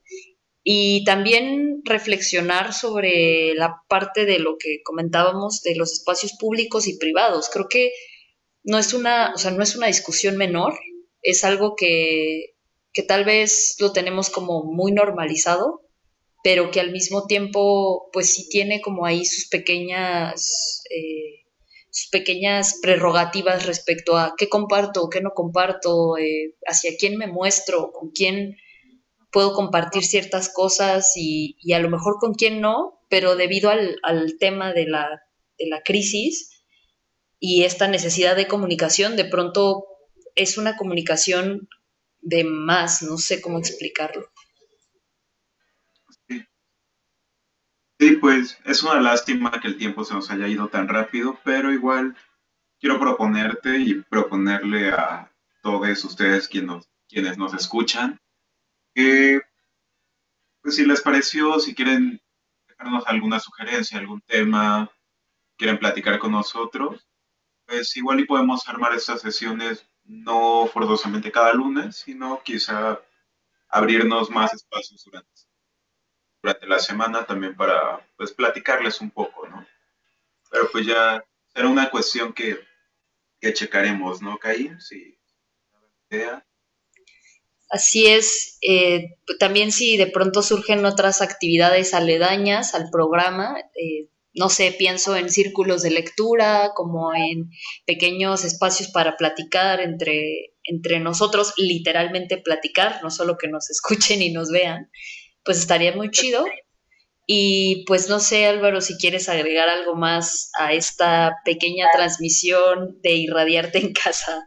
y 0.62 1.02
también 1.02 1.82
reflexionar 1.84 2.72
sobre 2.72 3.52
la 3.54 3.82
parte 3.88 4.24
de 4.24 4.38
lo 4.38 4.56
que 4.56 4.80
comentábamos 4.84 5.62
de 5.62 5.74
los 5.74 5.94
espacios 5.94 6.34
públicos 6.38 6.86
y 6.86 6.98
privados. 6.98 7.50
Creo 7.52 7.68
que 7.68 7.90
no 8.62 8.78
es 8.78 8.94
una, 8.94 9.32
o 9.34 9.38
sea, 9.38 9.50
no 9.50 9.64
es 9.64 9.74
una 9.74 9.88
discusión 9.88 10.36
menor, 10.36 10.78
es 11.22 11.42
algo 11.42 11.74
que, 11.74 12.54
que 12.92 13.02
tal 13.02 13.24
vez 13.24 13.74
lo 13.80 13.90
tenemos 13.90 14.30
como 14.30 14.62
muy 14.62 14.92
normalizado, 14.92 15.87
pero 16.42 16.70
que 16.70 16.80
al 16.80 16.92
mismo 16.92 17.26
tiempo, 17.26 18.08
pues 18.12 18.32
sí 18.32 18.48
tiene 18.48 18.80
como 18.80 19.06
ahí 19.06 19.24
sus 19.24 19.48
pequeñas, 19.48 20.82
eh, 20.90 21.46
sus 21.90 22.08
pequeñas 22.10 22.78
prerrogativas 22.80 23.66
respecto 23.66 24.16
a 24.16 24.34
qué 24.36 24.48
comparto, 24.48 25.08
qué 25.10 25.20
no 25.20 25.30
comparto, 25.34 26.16
eh, 26.16 26.54
hacia 26.66 26.92
quién 26.98 27.16
me 27.16 27.26
muestro, 27.26 27.92
con 27.92 28.10
quién 28.10 28.56
puedo 29.30 29.52
compartir 29.52 30.04
ciertas 30.04 30.48
cosas 30.52 31.12
y, 31.16 31.56
y 31.60 31.72
a 31.72 31.80
lo 31.80 31.90
mejor 31.90 32.18
con 32.18 32.34
quién 32.34 32.60
no, 32.60 33.00
pero 33.08 33.36
debido 33.36 33.70
al, 33.70 33.98
al 34.02 34.38
tema 34.38 34.72
de 34.72 34.86
la, 34.86 35.22
de 35.58 35.66
la 35.66 35.82
crisis 35.82 36.62
y 37.40 37.64
esta 37.64 37.88
necesidad 37.88 38.36
de 38.36 38.48
comunicación, 38.48 39.16
de 39.16 39.24
pronto 39.24 39.86
es 40.34 40.58
una 40.58 40.76
comunicación 40.76 41.68
de 42.20 42.44
más, 42.44 43.02
no 43.02 43.18
sé 43.18 43.40
cómo 43.40 43.58
explicarlo. 43.58 44.28
Sí, 47.98 48.12
pues 48.16 48.58
es 48.64 48.82
una 48.82 49.00
lástima 49.00 49.50
que 49.60 49.68
el 49.68 49.76
tiempo 49.76 50.04
se 50.04 50.14
nos 50.14 50.30
haya 50.30 50.46
ido 50.46 50.68
tan 50.68 50.88
rápido, 50.88 51.38
pero 51.44 51.72
igual 51.72 52.16
quiero 52.80 53.00
proponerte 53.00 53.78
y 53.78 54.02
proponerle 54.02 54.90
a 54.90 55.32
todos 55.62 56.04
ustedes 56.04 56.48
quienes 56.48 56.68
nos, 56.68 56.88
quienes 57.08 57.38
nos 57.38 57.54
escuchan 57.54 58.20
que, 58.94 59.40
pues 60.62 60.76
si 60.76 60.86
les 60.86 61.02
pareció, 61.02 61.58
si 61.60 61.74
quieren 61.74 62.20
dejarnos 62.68 63.04
alguna 63.06 63.40
sugerencia, 63.40 63.98
algún 63.98 64.20
tema, 64.22 64.90
quieren 65.56 65.78
platicar 65.78 66.18
con 66.18 66.32
nosotros, 66.32 67.08
pues 67.66 67.96
igual 67.96 68.20
y 68.20 68.26
podemos 68.26 68.68
armar 68.68 68.94
estas 68.94 69.22
sesiones 69.22 69.88
no 70.04 70.66
forzosamente 70.72 71.32
cada 71.32 71.54
lunes, 71.54 71.96
sino 71.96 72.42
quizá 72.44 73.00
abrirnos 73.68 74.30
más 74.30 74.54
espacios 74.54 75.04
durante, 75.04 75.30
durante 76.42 76.66
la 76.66 76.78
semana 76.78 77.24
también 77.24 77.56
para 77.56 78.06
pues 78.16 78.32
platicarles 78.32 79.00
un 79.00 79.10
poco, 79.10 79.46
¿no? 79.48 79.66
Pero 80.50 80.70
pues 80.70 80.86
ya 80.86 81.24
será 81.52 81.68
una 81.68 81.90
cuestión 81.90 82.32
que, 82.32 82.58
que 83.40 83.52
checaremos, 83.52 84.22
¿no, 84.22 84.38
Caí? 84.38 84.70
Si 84.80 85.18
idea. 86.10 86.44
Así 87.70 88.06
es, 88.06 88.58
eh, 88.62 89.16
también 89.38 89.72
si 89.72 89.98
de 89.98 90.06
pronto 90.06 90.42
surgen 90.42 90.86
otras 90.86 91.20
actividades 91.20 91.92
aledañas 91.92 92.74
al 92.74 92.88
programa, 92.90 93.58
eh, 93.74 94.08
no 94.32 94.48
sé, 94.48 94.74
pienso 94.78 95.16
en 95.16 95.28
círculos 95.30 95.82
de 95.82 95.90
lectura, 95.90 96.72
como 96.74 97.12
en 97.14 97.50
pequeños 97.86 98.44
espacios 98.44 98.88
para 98.90 99.16
platicar 99.16 99.80
entre, 99.80 100.54
entre 100.64 101.00
nosotros, 101.00 101.52
literalmente 101.58 102.38
platicar, 102.38 103.00
no 103.02 103.10
solo 103.10 103.36
que 103.36 103.48
nos 103.48 103.68
escuchen 103.70 104.22
y 104.22 104.30
nos 104.30 104.50
vean, 104.50 104.90
pues 105.48 105.60
estaría 105.60 105.96
muy 105.96 106.10
chido. 106.10 106.44
Y 107.26 107.86
pues 107.86 108.10
no 108.10 108.20
sé, 108.20 108.44
Álvaro, 108.44 108.82
si 108.82 108.98
quieres 108.98 109.30
agregar 109.30 109.70
algo 109.70 109.94
más 109.94 110.50
a 110.60 110.74
esta 110.74 111.36
pequeña 111.42 111.86
transmisión 111.90 113.00
de 113.00 113.14
irradiarte 113.14 113.78
en 113.78 113.94
casa. 113.94 114.46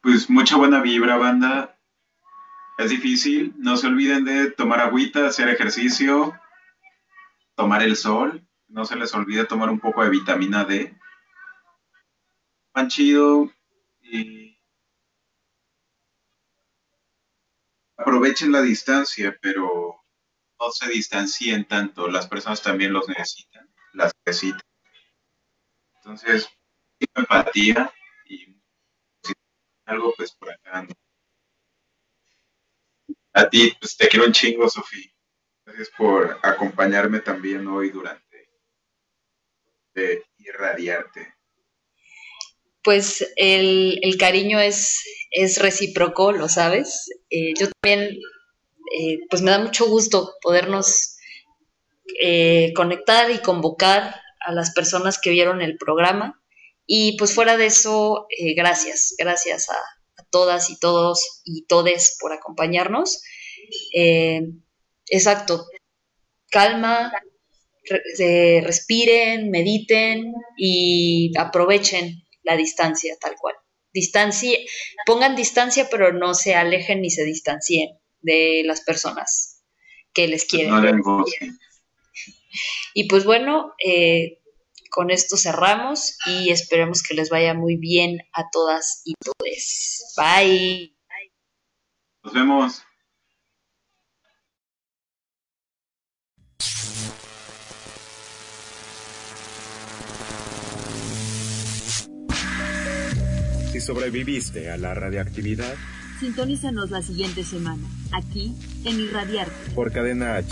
Pues 0.00 0.30
mucha 0.30 0.56
buena 0.56 0.80
vibra, 0.80 1.16
banda. 1.16 1.76
Es 2.78 2.90
difícil. 2.90 3.52
No 3.58 3.76
se 3.76 3.88
olviden 3.88 4.24
de 4.24 4.52
tomar 4.52 4.78
agüita, 4.78 5.26
hacer 5.26 5.48
ejercicio, 5.48 6.38
tomar 7.56 7.82
el 7.82 7.96
sol. 7.96 8.46
No 8.68 8.84
se 8.84 8.94
les 8.94 9.12
olvide 9.12 9.44
tomar 9.44 9.70
un 9.70 9.80
poco 9.80 10.04
de 10.04 10.10
vitamina 10.10 10.64
D. 10.64 10.96
Pan 12.70 12.86
chido 12.86 13.50
y 14.02 14.47
aprovechen 17.98 18.52
la 18.52 18.62
distancia, 18.62 19.36
pero 19.42 20.02
no 20.58 20.70
se 20.70 20.88
distancien 20.88 21.66
tanto. 21.66 22.08
Las 22.08 22.28
personas 22.28 22.62
también 22.62 22.92
los 22.92 23.08
necesitan, 23.08 23.68
las 23.92 24.12
necesitan. 24.24 24.62
Entonces, 25.96 26.48
empatía 27.14 27.92
y 28.24 28.56
algo 29.84 30.14
pues 30.16 30.32
por 30.32 30.50
acá. 30.50 30.86
A 33.34 33.48
ti, 33.50 33.76
pues 33.78 33.96
te 33.96 34.08
quiero 34.08 34.26
un 34.26 34.32
chingo, 34.32 34.68
Sofía. 34.68 35.10
Gracias 35.66 35.90
por 35.96 36.38
acompañarme 36.42 37.20
también 37.20 37.66
hoy 37.68 37.90
durante 37.90 38.48
irradiarte. 40.38 41.37
Pues 42.82 43.26
el, 43.36 44.16
cariño 44.18 44.60
es, 44.60 45.04
recíproco, 45.58 46.32
lo 46.32 46.48
sabes. 46.48 47.10
Eh, 47.30 47.54
yo 47.58 47.68
también, 47.80 48.18
eh, 48.98 49.18
pues 49.28 49.42
me 49.42 49.50
da 49.50 49.58
mucho 49.58 49.86
gusto 49.88 50.34
podernos 50.40 51.16
eh, 52.20 52.72
conectar 52.74 53.30
y 53.30 53.38
convocar 53.38 54.14
a 54.40 54.52
las 54.52 54.72
personas 54.72 55.20
que 55.20 55.30
vieron 55.30 55.60
el 55.60 55.76
programa. 55.76 56.40
Y 56.86 57.18
pues 57.18 57.34
fuera 57.34 57.56
de 57.56 57.66
eso, 57.66 58.26
gracias, 58.56 59.14
gracias 59.18 59.68
a, 59.68 59.76
todas 60.30 60.68
y 60.68 60.78
todos 60.78 61.42
y 61.44 61.64
todes 61.66 62.16
por 62.20 62.32
acompañarnos. 62.32 63.22
Exacto. 65.10 65.66
Calma, 66.50 67.12
respiren, 68.62 69.50
mediten 69.50 70.32
y 70.56 71.32
aprovechen 71.38 72.27
la 72.42 72.56
distancia 72.56 73.16
tal 73.20 73.36
cual. 73.36 73.54
Distancia, 73.92 74.58
pongan 75.06 75.34
distancia, 75.34 75.88
pero 75.90 76.12
no 76.12 76.34
se 76.34 76.54
alejen 76.54 77.00
ni 77.00 77.10
se 77.10 77.24
distancien 77.24 77.98
de 78.20 78.62
las 78.64 78.82
personas 78.82 79.62
que 80.12 80.28
les 80.28 80.44
quieren. 80.44 80.72
y 82.94 83.08
pues 83.08 83.24
bueno, 83.24 83.74
eh, 83.84 84.38
con 84.90 85.10
esto 85.10 85.36
cerramos 85.36 86.16
y 86.26 86.50
esperemos 86.50 87.02
que 87.02 87.14
les 87.14 87.30
vaya 87.30 87.54
muy 87.54 87.76
bien 87.76 88.18
a 88.32 88.48
todas 88.50 89.02
y 89.04 89.14
todes. 89.14 90.14
Bye. 90.16 90.94
Nos 92.22 92.32
vemos. 92.34 92.82
Si 103.78 103.86
sobreviviste 103.86 104.72
a 104.72 104.76
la 104.76 104.92
radioactividad, 104.92 105.72
sintonízanos 106.18 106.90
la 106.90 107.00
siguiente 107.00 107.44
semana, 107.44 107.86
aquí 108.10 108.52
en 108.84 108.98
Irradiarte. 108.98 109.70
Por 109.72 109.92
Cadena 109.92 110.34
H, 110.34 110.48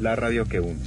la 0.00 0.16
radio 0.16 0.44
que 0.46 0.58
une. 0.58 0.80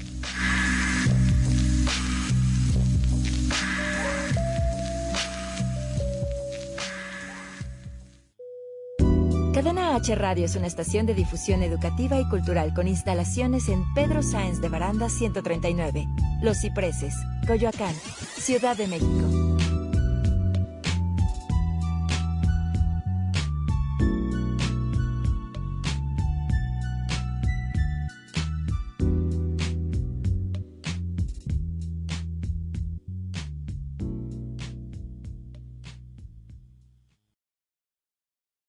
Cadena 9.53 9.95
H 9.95 10.13
Radio 10.15 10.43
es 10.43 10.57
una 10.57 10.67
estación 10.67 11.05
de 11.05 11.13
difusión 11.13 11.63
educativa 11.63 12.19
y 12.19 12.27
cultural 12.27 12.73
con 12.73 12.89
instalaciones 12.89 13.69
en 13.69 13.85
Pedro 13.93 14.21
Sáenz 14.23 14.59
de 14.59 14.67
Baranda 14.67 15.07
139, 15.07 16.05
Los 16.41 16.59
Cipreses, 16.59 17.13
Coyoacán, 17.47 17.95
Ciudad 18.35 18.75
de 18.75 18.87
México. 18.87 19.36